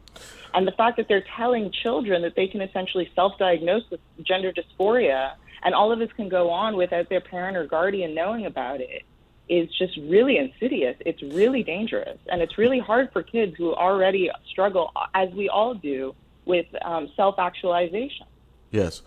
[0.53, 4.51] And the fact that they're telling children that they can essentially self diagnose with gender
[4.53, 5.31] dysphoria
[5.65, 9.01] and all of this can go on without their parent or guardian knowing about it
[9.49, 10.95] is just really insidious.
[11.05, 12.19] It's really dangerous.
[12.27, 17.11] And it's really hard for kids who already struggle, as we all do, with um,
[17.15, 18.27] self actualization.
[18.69, 19.01] Yes.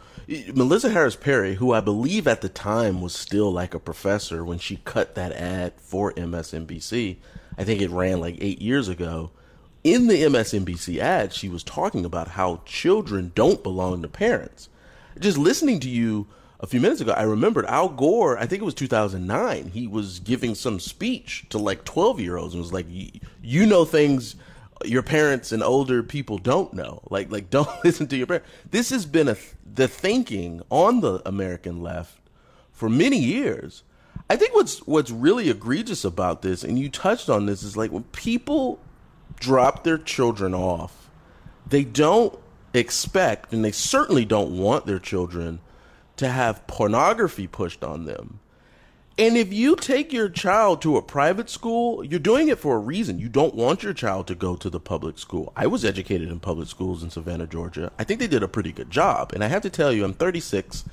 [0.53, 4.59] Melissa Harris Perry, who I believe at the time was still like a professor when
[4.59, 7.17] she cut that ad for MSNBC,
[7.57, 9.31] I think it ran like eight years ago.
[9.85, 14.69] In the MSNBC ad, she was talking about how children don't belong to parents.
[15.19, 16.27] Just listening to you
[16.61, 20.19] a few minutes ago, I remembered Al Gore, I think it was 2009, he was
[20.19, 24.37] giving some speech to like 12 year olds and was like, "Y- You know things
[24.85, 27.01] your parents and older people don't know.
[27.11, 28.49] Like, like don't listen to your parents.
[28.71, 29.37] This has been a
[29.75, 32.21] the thinking on the American left
[32.73, 33.83] for many years.
[34.31, 37.91] I think what's what's really egregious about this, and you touched on this, is like
[37.91, 38.79] when people
[39.41, 41.11] drop their children off,
[41.67, 42.39] they don't
[42.75, 45.61] expect, and they certainly don't want their children
[46.19, 48.41] to have pornography pushed on them.
[49.17, 52.81] And if you take your child to a private school, you're doing it for a
[52.81, 53.19] reason.
[53.19, 55.53] You don't want your child to go to the public school.
[55.57, 57.91] I was educated in public schools in Savannah, Georgia.
[57.99, 59.33] I think they did a pretty good job.
[59.33, 60.85] And I have to tell you, I'm 36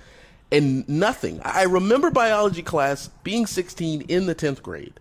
[0.51, 1.39] and nothing.
[1.43, 4.99] I remember biology class being 16 in the 10th grade.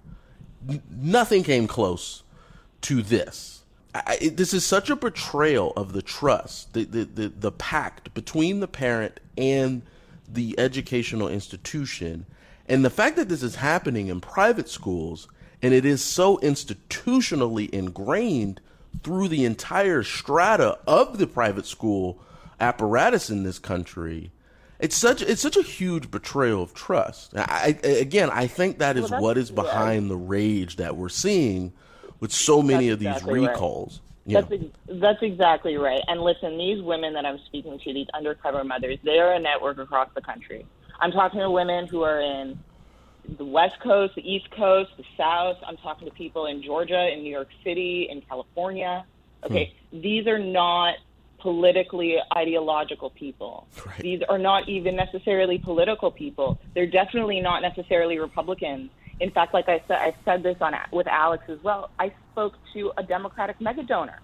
[0.68, 2.25] N- nothing came close
[2.83, 3.62] to this.
[3.95, 8.12] I, I- this is such a betrayal of the trust, the, the, the, the pact
[8.12, 9.81] between the parent and
[10.29, 12.27] the educational institution.
[12.66, 15.29] And the fact that this is happening in private schools
[15.62, 18.61] and it is so institutionally ingrained
[19.03, 22.20] through the entire strata of the private school
[22.61, 24.31] apparatus in this country.
[24.79, 27.33] It's such it's such a huge betrayal of trust.
[27.35, 29.57] I, I, again, I think that is Well, what is yeah.
[29.57, 31.72] behind the rage that we're seeing
[32.20, 33.57] with so many That's of these exactly right.
[34.27, 36.01] That's ex- that's exactly right.
[36.09, 39.79] And listen, these women that I'm speaking to, these undercover mothers, they are a network
[39.79, 40.66] across the country.
[41.01, 42.59] I'm talking to women who are in
[43.39, 45.57] the West Coast, the East Coast, the South.
[45.66, 49.05] I'm talking to people in Georgia, in New York City, in California.
[49.43, 49.53] Hmm.
[49.53, 50.95] Okay, these are not
[51.45, 53.68] politically ideological people.
[53.85, 53.99] Right.
[53.99, 56.59] These are not even necessarily political people.
[56.75, 58.91] They're definitely not necessarily Republicans.
[59.20, 61.90] In fact, like I said, I said this on with Alex as well.
[61.98, 64.20] I spoke to a Democratic mega donor.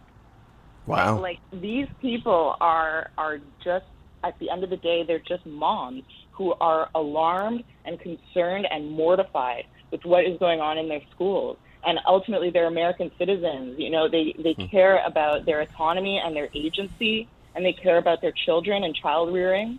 [0.87, 1.21] Wow.
[1.21, 3.87] Like these people are are just
[4.25, 8.91] at the end of the day, they're just moms who are alarmed and concerned and
[8.91, 11.57] mortified with what is going on in their schools.
[11.85, 13.79] And ultimately, they're American citizens.
[13.79, 14.67] You know, they they hmm.
[14.67, 19.33] care about their autonomy and their agency, and they care about their children and child
[19.33, 19.79] rearing,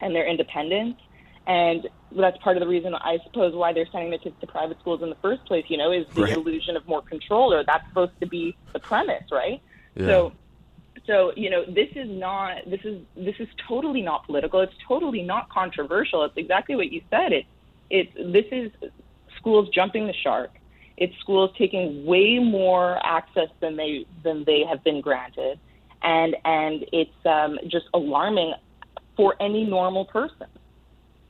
[0.00, 0.96] and their independence.
[1.46, 4.78] And that's part of the reason, I suppose, why they're sending their kids to private
[4.80, 5.64] schools in the first place.
[5.68, 6.36] You know, is the Right.
[6.36, 9.60] illusion of more control, or that's supposed to be the premise, right?
[9.96, 10.06] Yeah.
[10.06, 10.32] So
[11.06, 15.22] so you know this is not this is this is totally not political it's totally
[15.22, 17.46] not controversial it's exactly what you said it
[17.90, 18.70] it this is
[19.36, 20.50] schools jumping the shark
[20.96, 25.58] it's schools taking way more access than they than they have been granted
[26.02, 28.52] and and it's um, just alarming
[29.16, 30.46] for any normal person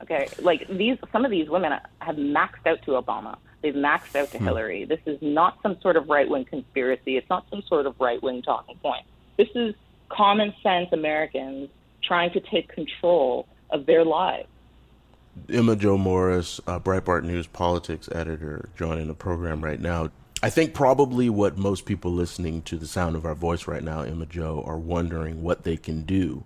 [0.01, 3.37] okay like these some of these women have maxed out to obama.
[3.61, 4.83] They've maxed out to hillary.
[4.83, 7.15] This is not some sort of right-wing conspiracy.
[7.15, 9.05] It's not some sort of right-wing talking point.
[9.37, 9.73] This is
[10.09, 11.69] common sense Americans
[12.03, 14.49] trying to take control of their lives.
[15.49, 20.11] Emma Jo Morris, uh, Breitbart News politics editor, joining the program right now.
[20.43, 24.01] I think probably what most people listening to the sound of our voice right now,
[24.01, 26.43] Emma Jo, are wondering what they can do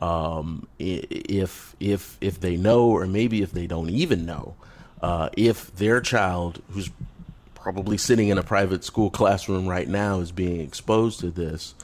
[0.00, 4.54] um, if if if they know, or maybe if they don't even know,
[5.02, 6.90] uh, if their child, who's
[7.54, 11.74] probably sitting in a private school classroom right now, is being exposed to this.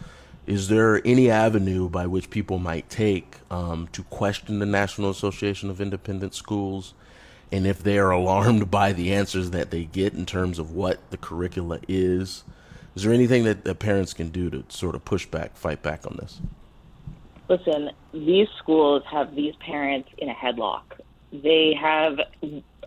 [0.47, 5.71] Is there any avenue by which people might take um, to question the National Association
[5.71, 6.93] of Independent Schools?
[7.51, 10.99] And if they are alarmed by the answers that they get in terms of what
[11.11, 12.45] the curricula is,
[12.95, 16.07] is there anything that the parents can do to sort of push back, fight back
[16.07, 16.41] on this?
[17.49, 20.85] Listen, these schools have these parents in a headlock.
[21.33, 22.15] They have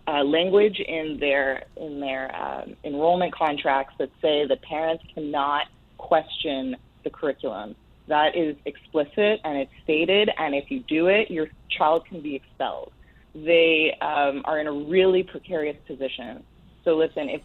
[0.08, 5.66] uh, language in their in their um, enrollment contracts that say that parents cannot
[5.98, 7.76] question the curriculum.
[8.08, 12.34] That is explicit and it's stated, and if you do it, your child can be
[12.34, 12.92] expelled.
[13.34, 16.42] they um, are in a really precarious position.
[16.84, 17.42] So listen, if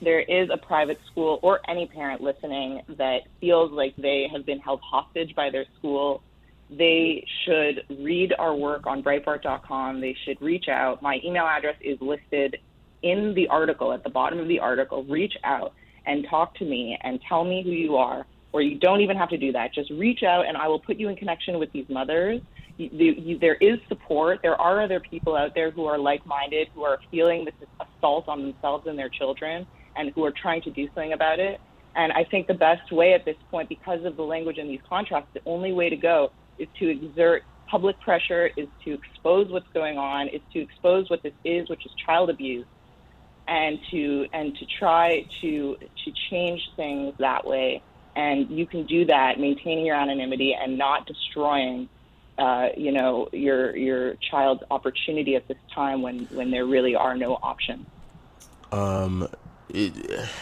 [0.00, 4.58] there is a private school or any parent listening that feels like they have been
[4.58, 6.22] held hostage by their school,
[6.70, 10.00] they should read our work on Breitbart.com.
[10.00, 11.00] They should reach out.
[11.00, 12.58] My email address is listed
[13.02, 15.04] in the article at the bottom of the article.
[15.04, 15.72] Reach out
[16.06, 18.26] and talk to me and tell me who you are.
[18.52, 19.74] Or you don't even have to do that.
[19.74, 22.40] Just reach out and I will put you in connection with these mothers
[22.78, 24.40] you, you, there is support.
[24.42, 28.42] There are other people out there who are like-minded, who are feeling this assault on
[28.42, 29.66] themselves and their children,
[29.96, 31.60] and who are trying to do something about it.
[31.94, 34.80] And I think the best way at this point, because of the language in these
[34.88, 39.68] contracts, the only way to go is to exert public pressure, is to expose what's
[39.74, 42.66] going on, is to expose what this is, which is child abuse,
[43.48, 47.82] and to and to try to to change things that way.
[48.14, 51.88] And you can do that maintaining your anonymity and not destroying
[52.38, 57.16] uh, you know your your child's opportunity at this time when when there really are
[57.16, 57.86] no options.
[58.72, 59.28] Um,
[59.68, 59.92] it,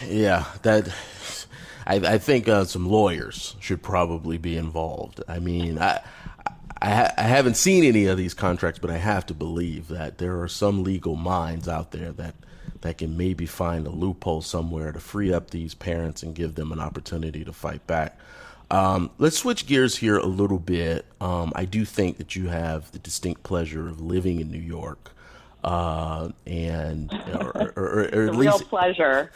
[0.05, 0.93] yeah, that
[1.85, 5.21] I, I think uh, some lawyers should probably be involved.
[5.27, 6.01] I mean, I.
[6.81, 10.41] I, I haven't seen any of these contracts, but I have to believe that there
[10.41, 12.35] are some legal minds out there that
[12.81, 16.71] that can maybe find a loophole somewhere to free up these parents and give them
[16.71, 18.19] an opportunity to fight back.
[18.69, 21.05] Um, let's switch gears here a little bit.
[21.21, 25.11] Um, I do think that you have the distinct pleasure of living in New York.
[25.65, 29.31] Uh, and or, or, or, or at least real pleasure.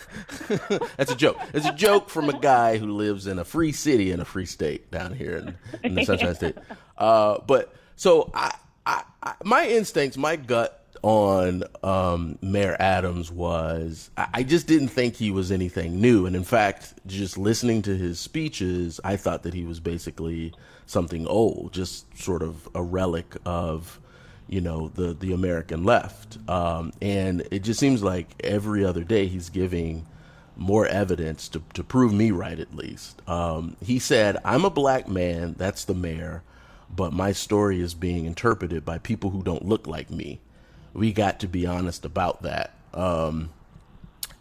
[0.96, 1.40] that's a joke.
[1.56, 4.46] It's a joke from a guy who lives in a free city in a free
[4.46, 6.56] state down here in, in the Sunshine State.
[7.00, 8.54] Uh, but so I,
[8.86, 15.16] I, I, my instincts, my gut on um, Mayor Adams was I just didn't think
[15.16, 19.54] he was anything new, and in fact, just listening to his speeches, I thought that
[19.54, 20.54] he was basically
[20.88, 24.02] something old, just sort of a relic of
[24.50, 29.28] you know the the American left, um, and it just seems like every other day
[29.28, 30.06] he's giving
[30.56, 33.22] more evidence to to prove me right at least.
[33.30, 36.44] Um, he said, "I'm a black man, that's the mayor."
[36.94, 40.40] But my story is being interpreted by people who don't look like me
[40.94, 42.74] we got to be honest about that.
[42.94, 43.50] Um,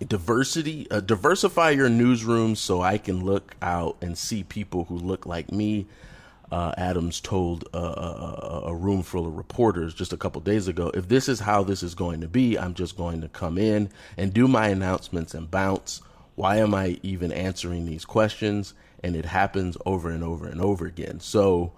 [0.06, 5.26] diversity, uh, diversify your newsroom so I can look out and see people who look
[5.26, 5.86] like me.
[6.50, 10.90] Uh, Adams told a, a, a, room full of reporters just a couple days ago,
[10.94, 13.90] if this is how this is going to be, I'm just going to come in
[14.16, 16.00] and do my announcements and bounce.
[16.36, 18.72] Why am I even answering these questions?
[19.04, 21.20] And it happens over and over and over again.
[21.20, 21.72] So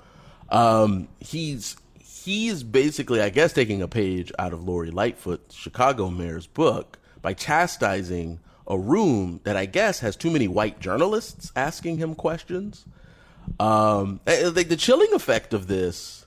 [0.51, 6.11] um, he's he is basically, I guess, taking a page out of Lori Lightfoot, Chicago
[6.11, 11.97] mayor's book, by chastising a room that I guess has too many white journalists asking
[11.97, 12.85] him questions.
[13.59, 16.27] Um, like the chilling effect of this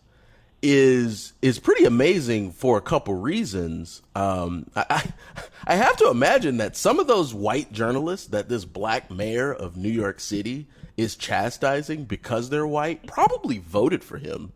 [0.61, 4.01] is is pretty amazing for a couple reasons.
[4.15, 5.11] Um, I
[5.67, 9.77] I have to imagine that some of those white journalists that this black mayor of
[9.77, 10.67] New York City
[10.97, 14.51] is chastising because they're white probably voted for him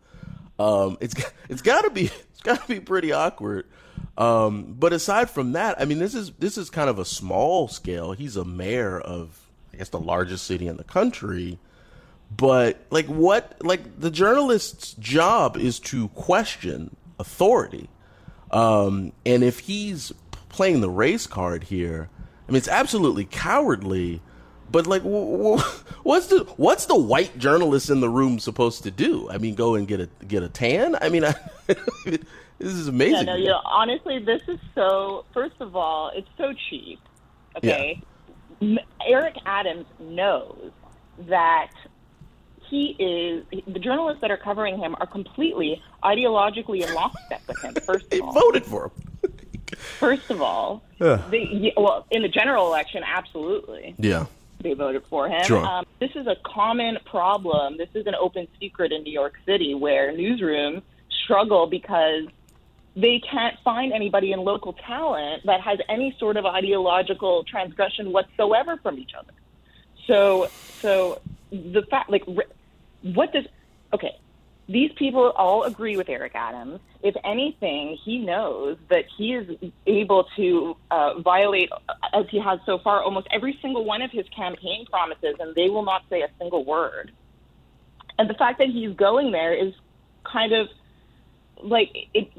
[0.58, 1.14] um, it's
[1.48, 3.66] it's got to be it's got to be pretty awkward.
[4.16, 7.68] Um, but aside from that, I mean, this is this is kind of a small
[7.68, 8.12] scale.
[8.12, 9.38] He's a mayor of
[9.72, 11.58] I guess the largest city in the country.
[12.30, 17.88] But like what like the journalist's job is to question authority.
[18.50, 20.12] Um, and if he's
[20.48, 22.08] playing the race card here,
[22.46, 24.20] I mean, it's absolutely cowardly
[24.70, 25.02] but like,
[26.02, 29.28] what's the what's the white journalist in the room supposed to do?
[29.30, 30.96] I mean, go and get a get a tan?
[31.00, 31.34] I mean, I,
[31.66, 32.18] this
[32.58, 33.14] is amazing.
[33.14, 35.24] Yeah, no, you know, honestly, this is so.
[35.32, 37.00] First of all, it's so cheap.
[37.56, 38.02] Okay,
[38.60, 38.78] yeah.
[39.06, 40.70] Eric Adams knows
[41.28, 41.70] that
[42.68, 47.74] he is the journalists that are covering him are completely ideologically in lockstep with him.
[47.74, 49.32] First of they all, voted for him.
[49.98, 53.94] First of all, they, well, in the general election, absolutely.
[53.98, 54.26] Yeah
[54.60, 55.44] they voted for him.
[55.44, 55.64] Sure.
[55.64, 57.76] Um, this is a common problem.
[57.76, 60.82] This is an open secret in New York City where newsrooms
[61.24, 62.24] struggle because
[62.96, 68.76] they can't find anybody in local talent that has any sort of ideological transgression whatsoever
[68.82, 69.32] from each other.
[70.06, 70.48] So,
[70.80, 71.20] so
[71.52, 72.24] the fact, like,
[73.02, 73.44] what does,
[73.92, 74.18] okay,
[74.68, 76.80] these people all agree with Eric Adams.
[77.02, 81.70] If anything, he knows that he is able to uh, violate,
[82.12, 85.70] as he has so far, almost every single one of his campaign promises, and they
[85.70, 87.12] will not say a single word.
[88.18, 89.72] And the fact that he's going there is
[90.24, 90.68] kind of
[91.62, 92.30] like it.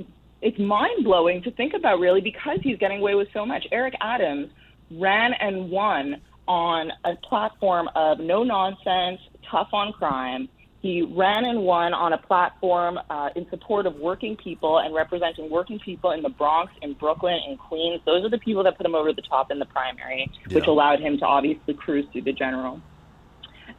[0.42, 3.68] It's mind blowing to think about, really, because he's getting away with so much.
[3.74, 4.50] Eric Adams
[4.92, 10.50] ran and won on a platform of no nonsense, tough on crime
[10.82, 15.50] He ran and won on a platform uh, in support of working people and representing
[15.50, 18.02] working people in the Bronx, in Brooklyn, in Queens.
[18.06, 21.00] Those are the people that put him over the top in the primary, which allowed
[21.02, 22.82] him to obviously cruise through the general.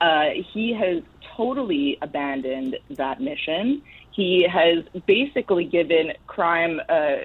[0.00, 1.02] Uh, he has
[1.36, 3.82] totally abandoned that mission.
[4.12, 7.16] He has basically given crime uh,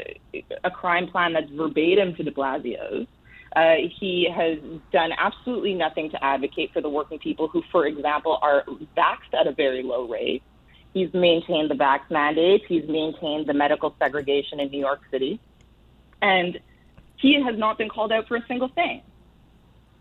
[0.63, 3.07] a crime plan that's verbatim to De Blasio's.
[3.56, 4.60] Uh, he has
[4.91, 8.66] done absolutely nothing to advocate for the working people who, for example, are
[8.97, 10.43] vaxxed at a very low rate.
[10.93, 12.66] He's maintained the vax mandates.
[12.68, 15.39] He's maintained the medical segregation in New York City.
[16.22, 16.60] And
[17.18, 19.01] he has not been called out for a single thing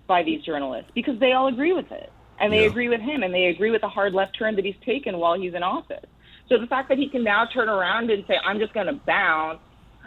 [0.09, 2.13] by these journalists because they all agree with it.
[2.39, 2.71] And they Yeah.
[2.71, 5.35] agree with him and they agree with the hard left turn that he's taken while
[5.35, 6.05] he's in office.
[6.49, 9.01] So the fact that he can now turn around and say, I'm just going to
[9.07, 9.61] bounce,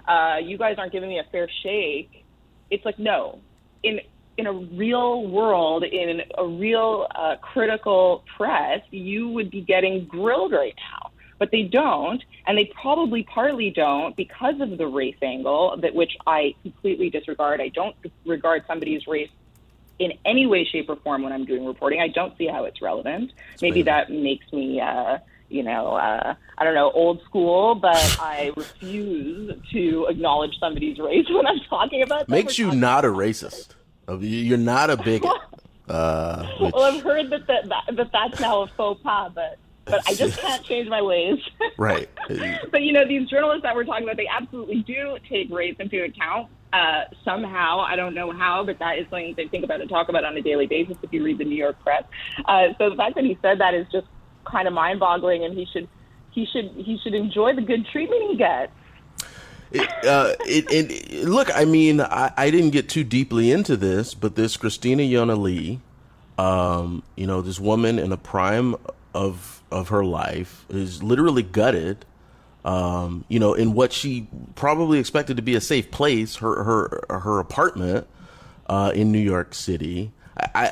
[0.08, 2.27] uh, you guys aren't giving me a fair shake,
[2.70, 3.40] it's like, no.
[3.84, 4.02] In,
[4.38, 10.52] in a real world, in a real uh, critical press, you would be getting grilled
[10.52, 11.12] right now.
[11.40, 16.18] But they don't, and they probably partly don't because of the race angle, that which
[16.26, 17.62] I completely disregard.
[17.62, 17.96] I don't
[18.26, 19.30] regard somebody's race
[20.00, 22.02] in any way, shape, or form when I'm doing reporting.
[22.02, 23.34] I don't see how it's relevant.
[23.62, 25.20] Maybe that makes me, uh,
[25.50, 31.26] you know, uh, I don't know, old school, but I refuse to acknowledge somebody's race
[31.30, 32.32] when I'm talking about them.
[32.32, 33.70] Makes you not a racist.
[34.10, 35.32] You- You're not a bigot.
[35.90, 39.58] Uh, which- Well, I've heard that, that, that, that that's now a faux pas, but
[39.86, 41.38] but I just can't change my ways.
[41.78, 42.10] right.
[42.72, 46.04] but you know, these journalists that we're talking about, they absolutely do take race into
[46.04, 46.50] account.
[46.74, 50.10] Uh, somehow, I don't know how, but that is something they think about and talk
[50.10, 50.98] about on a daily basis.
[51.02, 52.04] If you read the New York press,
[52.44, 54.08] uh, so the fact that he said that is just
[54.50, 55.88] kind of mind-boggling, and he should
[56.32, 58.72] he should he should enjoy the good treatment he gets.
[59.70, 64.14] It, uh, it, it, look, I mean, I, I didn't get too deeply into this,
[64.14, 65.82] but this Christina Yuna Lee,
[66.38, 68.76] um, you know, this woman in the prime
[69.14, 72.06] of of her life is literally gutted.
[72.64, 77.20] Um, you know, in what she probably expected to be a safe place, her her
[77.20, 78.08] her apartment
[78.68, 80.12] uh, in New York City.
[80.54, 80.72] I,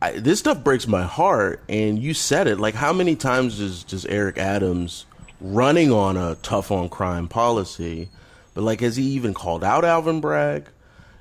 [0.00, 2.60] I, this stuff breaks my heart, and you said it.
[2.60, 5.06] Like, how many times does does Eric Adams
[5.40, 8.10] running on a tough on crime policy?
[8.54, 10.68] But like, has he even called out Alvin Bragg?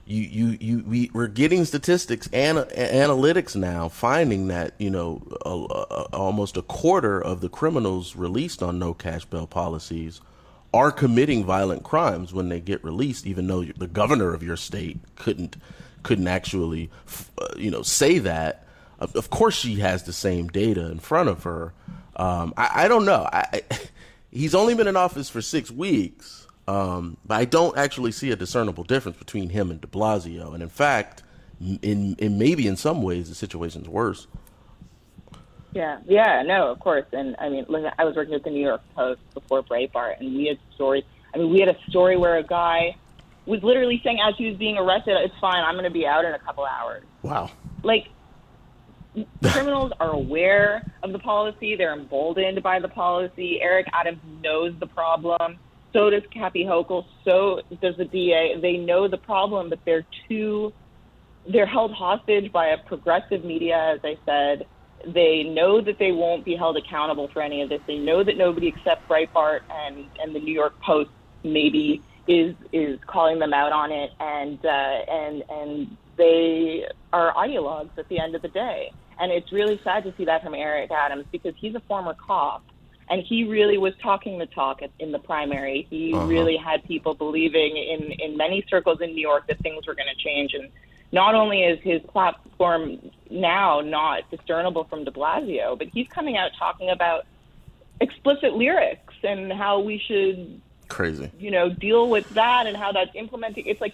[0.06, 5.50] You you you we we're getting statistics and analytics now, finding that you know a,
[5.50, 10.22] a, almost a quarter of the criminals released on no cash bail policies
[10.74, 15.00] are committing violent crimes when they get released, even though the governor of your state
[15.16, 15.56] couldn't
[16.04, 16.92] couldn't actually,
[17.42, 18.65] uh, you know, say that.
[19.00, 21.74] Of, of course, she has the same data in front of her.
[22.16, 23.28] Um, I, I don't know.
[23.32, 23.62] I, I,
[24.32, 28.36] he's only been in office for six weeks, um, but I don't actually see a
[28.36, 30.54] discernible difference between him and De Blasio.
[30.54, 31.24] And in fact,
[31.62, 34.28] in, in maybe in some ways, the situation's worse.
[35.76, 37.06] Yeah, yeah, no, of course.
[37.12, 40.34] And I mean, listen, I was working at the New York Post before Breitbart, and
[40.34, 41.04] we had stories.
[41.34, 42.96] I mean, we had a story where a guy
[43.46, 46.24] was literally saying, as he was being arrested, "It's fine, I'm going to be out
[46.24, 47.52] in a couple hours." Wow.
[47.84, 48.08] Like,
[49.44, 53.62] criminals are aware of the policy; they're emboldened by the policy.
[53.62, 55.58] Eric Adams knows the problem.
[55.94, 57.06] So does Kathy Hochul.
[57.24, 58.60] So does the DA.
[58.60, 60.74] They know the problem, but they're too.
[61.48, 64.66] They're held hostage by a progressive media, as I said.
[65.06, 67.80] They know that they won't be held accountable for any of this.
[67.86, 71.12] They know that nobody except Breitbart and, and the New York Post
[71.44, 77.98] maybe is is calling them out on it, and uh, and and they are ideologues
[77.98, 78.92] at the end of the day.
[79.20, 82.64] And it's really sad to see that from Eric Adams because he's a former cop,
[83.10, 85.88] and he really was talking the talk in the primary.
[85.90, 86.26] He Uh-huh.
[86.26, 90.10] really had people believing in in many circles in New York that things were going
[90.16, 90.70] to change and
[91.12, 93.00] not only is his platform
[93.30, 97.26] now not discernible from de Blasio, but he's coming out talking about
[98.02, 100.60] explicit lyrics and how we should,
[100.90, 101.32] Crazy.
[101.40, 103.66] you know, deal with that and how that's implementing.
[103.68, 103.94] It's like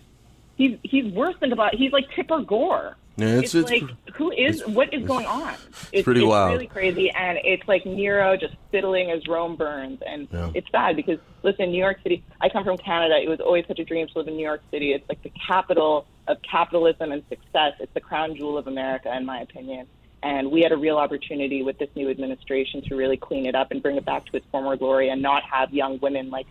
[0.56, 1.76] he's he's worse than Blasio.
[1.76, 2.96] He's like Tipper Gore.
[3.18, 5.54] Yeah, It's, it's, it's, like who is what is going on?
[5.92, 6.54] It's, pretty it's wild.
[6.54, 10.52] really crazy, and it's like Nero just fiddling as Rome burns, and Yeah.
[10.54, 12.24] it's sad because listen, New York City.
[12.40, 13.20] I come from Canada.
[13.22, 14.94] It was always such a dream to live in New York City.
[14.94, 17.74] It's like the capital of capitalism and success.
[17.80, 19.88] It's the crown jewel of America, in my opinion.
[20.24, 23.72] And we had a real opportunity with this new administration to really clean it up
[23.72, 26.48] and bring it back to its former glory, and not have young women like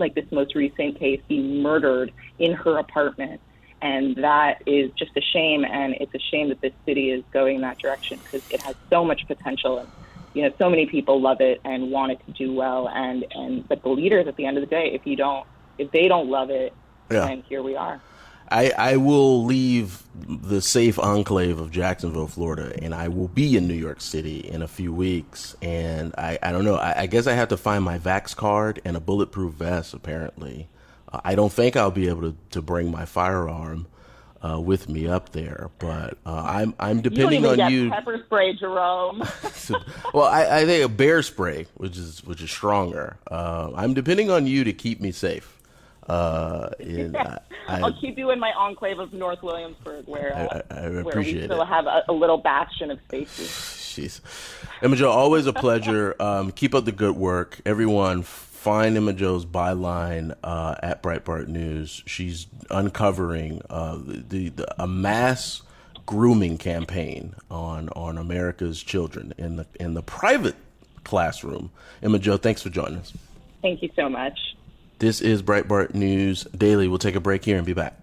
[0.00, 3.40] like this most recent case be murdered in her apartment
[3.82, 7.56] and that is just a shame and it's a shame that this city is going
[7.56, 9.92] in that direction because it has so much potential and
[10.34, 13.68] you know so many people love it and want it to do well and and
[13.68, 15.46] but the leaders at the end of the day if you don't
[15.78, 16.76] if they don't love it
[17.10, 17.26] Yeah.
[17.26, 18.02] then here we are
[18.50, 23.68] I, I will leave the safe enclave of Jacksonville, Florida, and I will be in
[23.68, 25.56] New York City in a few weeks.
[25.62, 26.76] And I, I don't know.
[26.76, 30.68] I, I guess I have to find my Vax card and a bulletproof vest, apparently.
[31.12, 33.86] Uh, I don't think I'll be able to, to bring my firearm
[34.42, 37.90] uh, with me up there, but uh, I'm I'm depending you on you.
[37.90, 39.22] Pepper spray, Jerome.
[40.14, 43.18] well, I, I think a bear spray, which is which is stronger.
[43.30, 45.59] Uh, I'm depending on you to keep me safe.
[46.08, 47.38] Uh, and I,
[47.68, 51.02] I, I'll keep you in my enclave of North Williamsburg, where uh, I- I where
[51.04, 51.66] we appreciate still it.
[51.68, 53.44] have a, a little bastion of safety.
[53.90, 54.20] Jeez.
[54.82, 56.14] Emma Jo, always a pleasure.
[56.20, 57.60] Um, keep up the good work.
[57.66, 62.02] Everyone, find Emma Jo's byline uh, at Breitbart News.
[62.06, 65.62] She's uncovering uh, the, the a mass
[66.06, 70.56] grooming campaign on on America's children in the in the private
[71.04, 71.70] classroom.
[72.02, 73.12] Emma Jo, thanks for joining us.
[73.62, 74.38] Thank you so much.
[75.00, 76.86] This is Breitbart News Daily.
[76.86, 77.94] We'll take a break here and be back.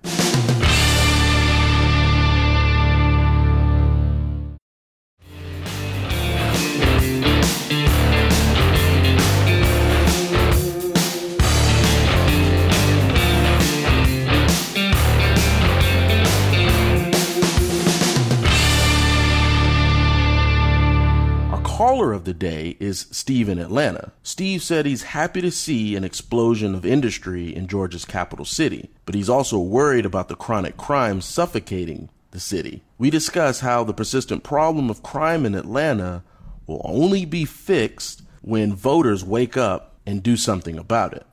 [21.97, 24.11] Caller of the day is Steve in Atlanta.
[24.21, 29.15] Steve said he's happy to see an explosion of industry in Georgia's capital city, but
[29.15, 32.83] he's also worried about the chronic crime suffocating the city.
[32.99, 36.23] We discuss how the persistent problem of crime in Atlanta
[36.67, 41.25] will only be fixed when voters wake up and do something about it.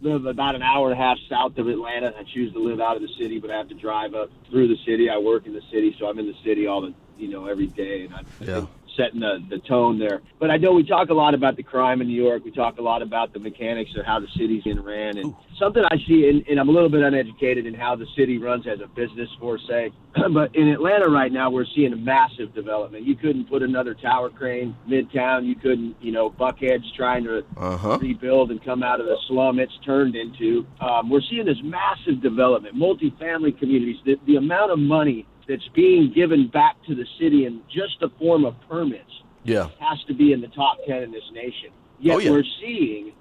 [0.00, 2.12] live about an hour and a half south of Atlanta.
[2.18, 4.68] I choose to live out of the city, but I have to drive up through
[4.68, 5.08] the city.
[5.08, 7.66] I work in the city, so I'm in the city all the you know every
[7.66, 8.66] day, and I'm Yeah.
[8.96, 10.20] Setting the, the tone there.
[10.38, 12.44] But I know we talk a lot about the crime in New York.
[12.44, 15.82] We talk a lot about the mechanics of how the city's being ran, and something
[15.90, 18.80] I see, and, and I'm a little bit uneducated in how the city runs as
[18.80, 19.90] a business, for say.
[20.32, 23.04] but in Atlanta right now, we're seeing a massive development.
[23.06, 25.46] You couldn't put another tower crane midtown.
[25.46, 27.98] You couldn't, you know, Buckhead's trying to Uh-huh.
[28.00, 30.66] rebuild and come out of the slum it's turned into.
[30.80, 33.96] Um, we're seeing this massive development, multifamily communities.
[34.04, 38.08] The, the amount of money that's being given back to the city in just the
[38.20, 39.10] form of permits
[39.44, 39.68] Yeah.
[39.80, 41.70] has to be in the top 10 in this nation.
[41.98, 42.30] Yet Oh, yeah.
[42.30, 43.12] we're seeing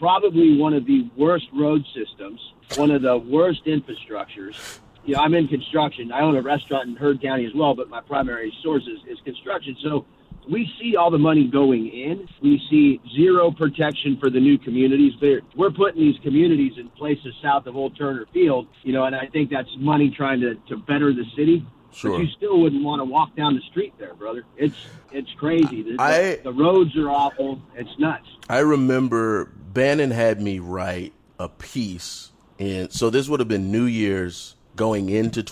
[0.00, 2.40] probably one of the worst road systems,
[2.76, 4.80] one of the worst infrastructures.
[5.04, 6.10] You know, I'm in construction.
[6.10, 9.18] I own a restaurant in Heard County as well, but my primary source is, is
[9.24, 9.76] construction.
[9.82, 10.04] So
[10.50, 12.28] we see all the money going in.
[12.42, 15.12] We see zero protection for the new communities.
[15.20, 19.14] They're, we're putting these communities in places south of Old Turner Field, you know, and
[19.14, 21.64] I think that's money trying to, to better the city.
[21.96, 22.12] Sure.
[22.12, 24.44] But you still wouldn't want to walk down the street there, brother.
[24.56, 24.76] It's
[25.12, 25.82] it's crazy.
[25.82, 27.60] The, I- the roads are awful.
[27.74, 28.28] It's nuts.
[28.48, 33.84] I remember Bannon had me write a piece, and so this would have been New
[33.84, 35.42] Year's going into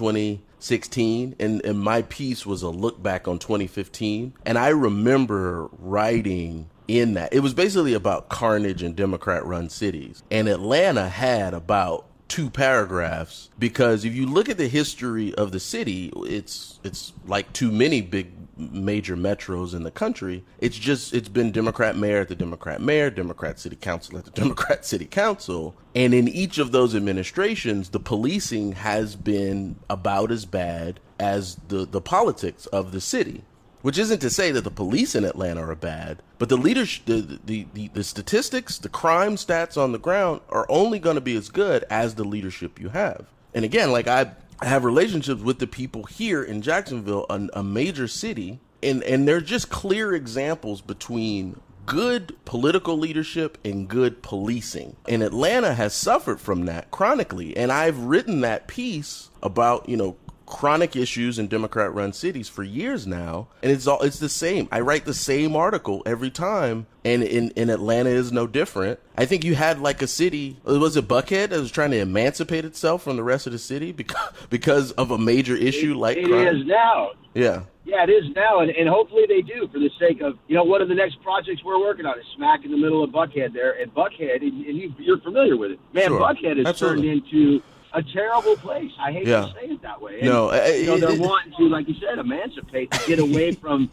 [0.59, 4.35] 2016, and, and my piece was a look back on 2015.
[4.45, 7.33] And I remember writing in that.
[7.33, 10.23] It was basically about carnage in Democrat run cities.
[10.31, 15.61] And Atlanta had about two paragraphs because if you look at the history of the
[15.61, 20.43] city, it's it's like too many big major metros in the country.
[20.59, 24.30] It's just it's been Democrat mayor at the Democrat mayor, Democrat city council at the
[24.43, 30.45] Democrat city council, and in each of those administrations, the policing has been about as
[30.45, 33.45] bad as the the politics of the city.
[33.85, 37.39] Which isn't to say that the police in Atlanta are bad, but the leadership, the,
[37.45, 41.37] the, the, the statistics, the crime stats on the ground are only going to be
[41.37, 43.26] as good as the leadership you have.
[43.53, 47.62] And again, like I, I have relationships with the people here in Jacksonville, a, a
[47.62, 54.97] major city, and, and they're just clear examples between good political leadership and good policing.
[55.07, 57.55] And Atlanta has suffered from that chronically.
[57.55, 60.16] And I've written that piece about, you know,
[60.55, 63.49] chronic issues in Democrat run cities for years now.
[63.63, 64.69] And it's all it's the same.
[64.71, 66.87] I write the same article every time.
[67.05, 68.99] And in, in Atlanta is no different.
[69.19, 72.65] I think you had like a city was it Buckhead that was trying to emancipate
[72.65, 76.29] itself from the rest of the city because because of a major issue like It
[76.29, 76.47] crime.
[76.47, 77.11] is now.
[77.35, 77.63] Yeah.
[77.87, 80.65] Yeah, it is now, and, and hopefully they do for the sake of you know
[80.65, 83.53] one of the next projects we're working on is smack in the middle of Buckhead
[83.53, 86.09] there, and Buckhead, and, and you, you're familiar with it, man.
[86.09, 86.19] Sure.
[86.21, 87.09] Buckhead has Absolutely.
[87.09, 87.63] turned into
[87.95, 88.91] a terrible place.
[89.01, 89.43] I hate Yeah.
[89.47, 90.21] to say it that way.
[90.23, 93.89] No, uh, you know they're wanting to, like you said, emancipate to get away from.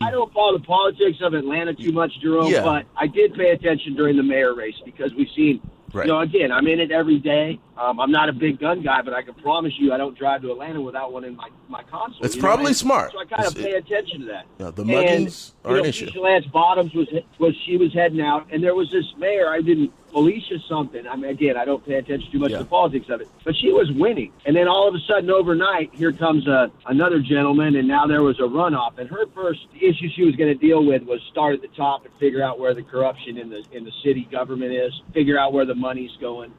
[0.00, 2.62] I don't follow the politics of Atlanta too much, Jerome, Yeah.
[2.62, 5.60] but I did pay attention during the mayor race because we've seen.
[5.92, 6.06] Right.
[6.06, 7.58] You know, again, I'm in it every day.
[7.76, 10.42] Um, I'm not a big gun guy, but I can promise you I don't drive
[10.42, 12.24] to Atlanta without one in my, my console.
[12.24, 12.74] It's you know probably I mean?
[12.74, 13.12] smart.
[13.12, 14.46] So I kind of pay attention to that.
[14.58, 16.10] Yeah, the muggings and, are you an issue.
[16.20, 17.08] Lance Bottoms was
[17.38, 19.48] was she was heading out, and there was this mayor.
[19.48, 21.06] I didn't Alicia something.
[21.06, 22.58] I mean, again, I don't pay attention too much Yeah.
[22.58, 24.30] to the politics of it, but she was winning.
[24.44, 28.22] And then all of a sudden, overnight, here comes a, another gentleman, and now there
[28.22, 28.98] was a runoff.
[28.98, 32.04] And her first issue she was going to deal with was start at the top
[32.04, 35.54] and figure out where the corruption in the in the city government is, figure out
[35.54, 36.52] where the money's going,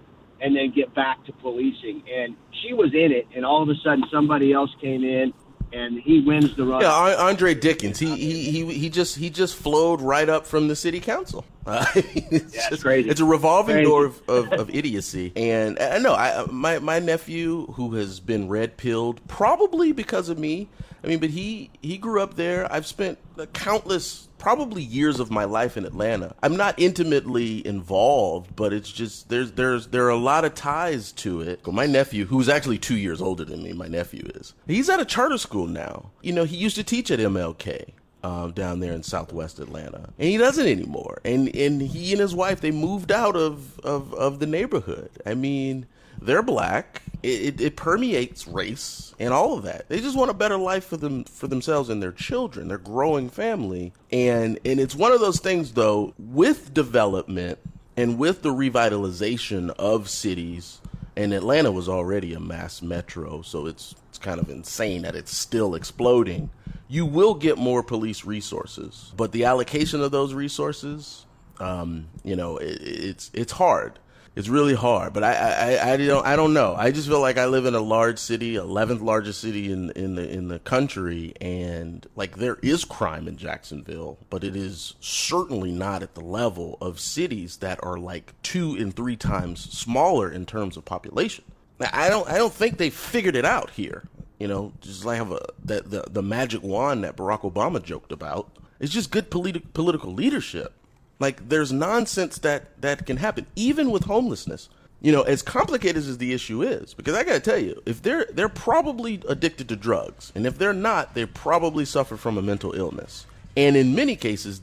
[0.43, 2.03] and then get back to policing.
[2.13, 5.33] And she was in it, and all of a sudden, somebody else came in.
[5.71, 6.81] And he wins the runoff.
[6.81, 7.97] Yeah, Andre Dickens.
[7.97, 11.45] He he he he just he just flowed right up from the city council.
[11.65, 13.09] Uh, it's Yeah, it's just- crazy.
[13.09, 13.85] It's a revolving Crazy.
[13.89, 15.31] door of, of, of idiocy.
[15.35, 20.37] And I know I my my nephew who has been red pilled probably because of
[20.37, 20.69] me.
[21.03, 22.71] I mean, but he he grew up there.
[22.71, 23.17] I've spent
[23.53, 26.33] countless probably years of my life in Atlanta.
[26.43, 31.11] I'm not intimately involved, but it's just there's there's there are a lot of ties
[31.13, 31.65] to it.
[31.67, 34.53] My nephew, who's actually two years older than me, my nephew is.
[34.67, 36.11] He's at a charter school now.
[36.21, 37.89] You know, he used to teach at MLK.
[38.23, 41.19] Um, down there in Southwest Atlanta, and he doesn't anymore.
[41.25, 45.09] And and he and his wife they moved out of of, of the neighborhood.
[45.25, 45.87] I mean,
[46.21, 47.01] they're black.
[47.21, 49.89] It, it, it permeates race and all of that.
[49.89, 53.29] They just want a better life for them for themselves and their children, their growing
[53.29, 53.93] family.
[54.11, 57.59] And and it's one of those things though with development
[57.97, 60.79] and with the revitalization of cities.
[61.15, 65.35] And Atlanta was already a mass metro, so it's it's kind of insane that it's
[65.35, 66.49] still exploding.
[66.93, 71.25] You will get more police resources, but the allocation of those resources,
[71.59, 73.97] um, you know, it, it's it's hard.
[74.35, 76.75] It's really hard, but I, I, I don't I don't know.
[76.77, 80.13] I just feel like I live in a large city, eleventh largest city in in
[80.13, 85.71] the in the country, and like there is crime in Jacksonville, but it is certainly
[85.71, 90.45] not at the level of cities that are like two and three times smaller in
[90.45, 91.43] terms of population.
[91.79, 94.03] I don't I don't think they figured it out here.
[94.39, 98.11] You know, just like have a the, the the magic wand that Barack Obama joked
[98.11, 98.49] about.
[98.79, 100.73] It's just good politi- political leadership.
[101.19, 104.69] Like there's nonsense that that can happen even with homelessness.
[105.01, 108.01] You know, as complicated as the issue is, because I got to tell you, if
[108.01, 112.41] they're they're probably addicted to drugs, and if they're not, they probably suffer from a
[112.41, 113.25] mental illness.
[113.55, 114.61] And in many cases,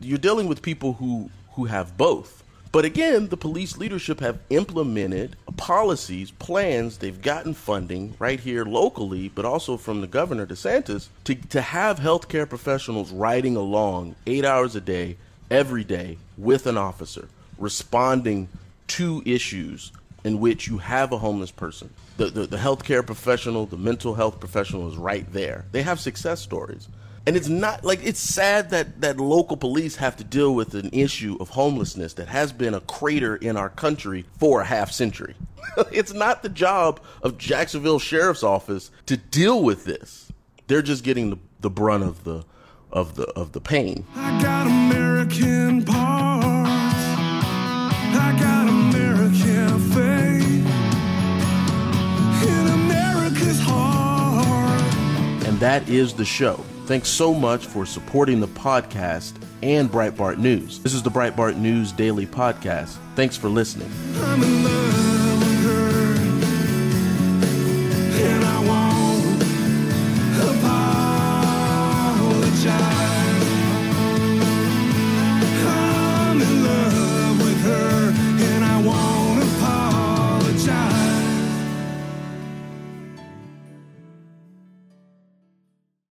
[0.00, 2.42] you're dealing with people who who have both.
[2.70, 9.28] But again, the police leadership have implemented policies, plans, they've gotten funding right here locally,
[9.28, 14.76] but also from the governor DeSantis to, to have healthcare professionals riding along eight hours
[14.76, 15.16] a day,
[15.50, 18.48] every day, with an officer, responding
[18.88, 19.92] to issues
[20.24, 21.90] in which you have a homeless person.
[22.18, 25.64] The, the, the healthcare professional, the mental health professional is right there.
[25.72, 26.88] They have success stories.
[27.28, 30.88] And it's not like it's sad that, that local police have to deal with an
[30.94, 35.34] issue of homelessness that has been a crater in our country for a half century.
[35.92, 40.32] it's not the job of Jacksonville Sheriff's Office to deal with this.
[40.68, 42.46] They're just getting the, the brunt of the
[42.90, 44.06] of the of the pain.
[44.16, 46.98] I got American parts.
[48.16, 50.66] I got American faith.
[52.48, 55.46] In America's heart.
[55.46, 56.64] And that is the show.
[56.88, 60.78] Thanks so much for supporting the podcast and Breitbart News.
[60.78, 62.96] This is the Breitbart News Daily Podcast.
[63.14, 63.90] Thanks for listening.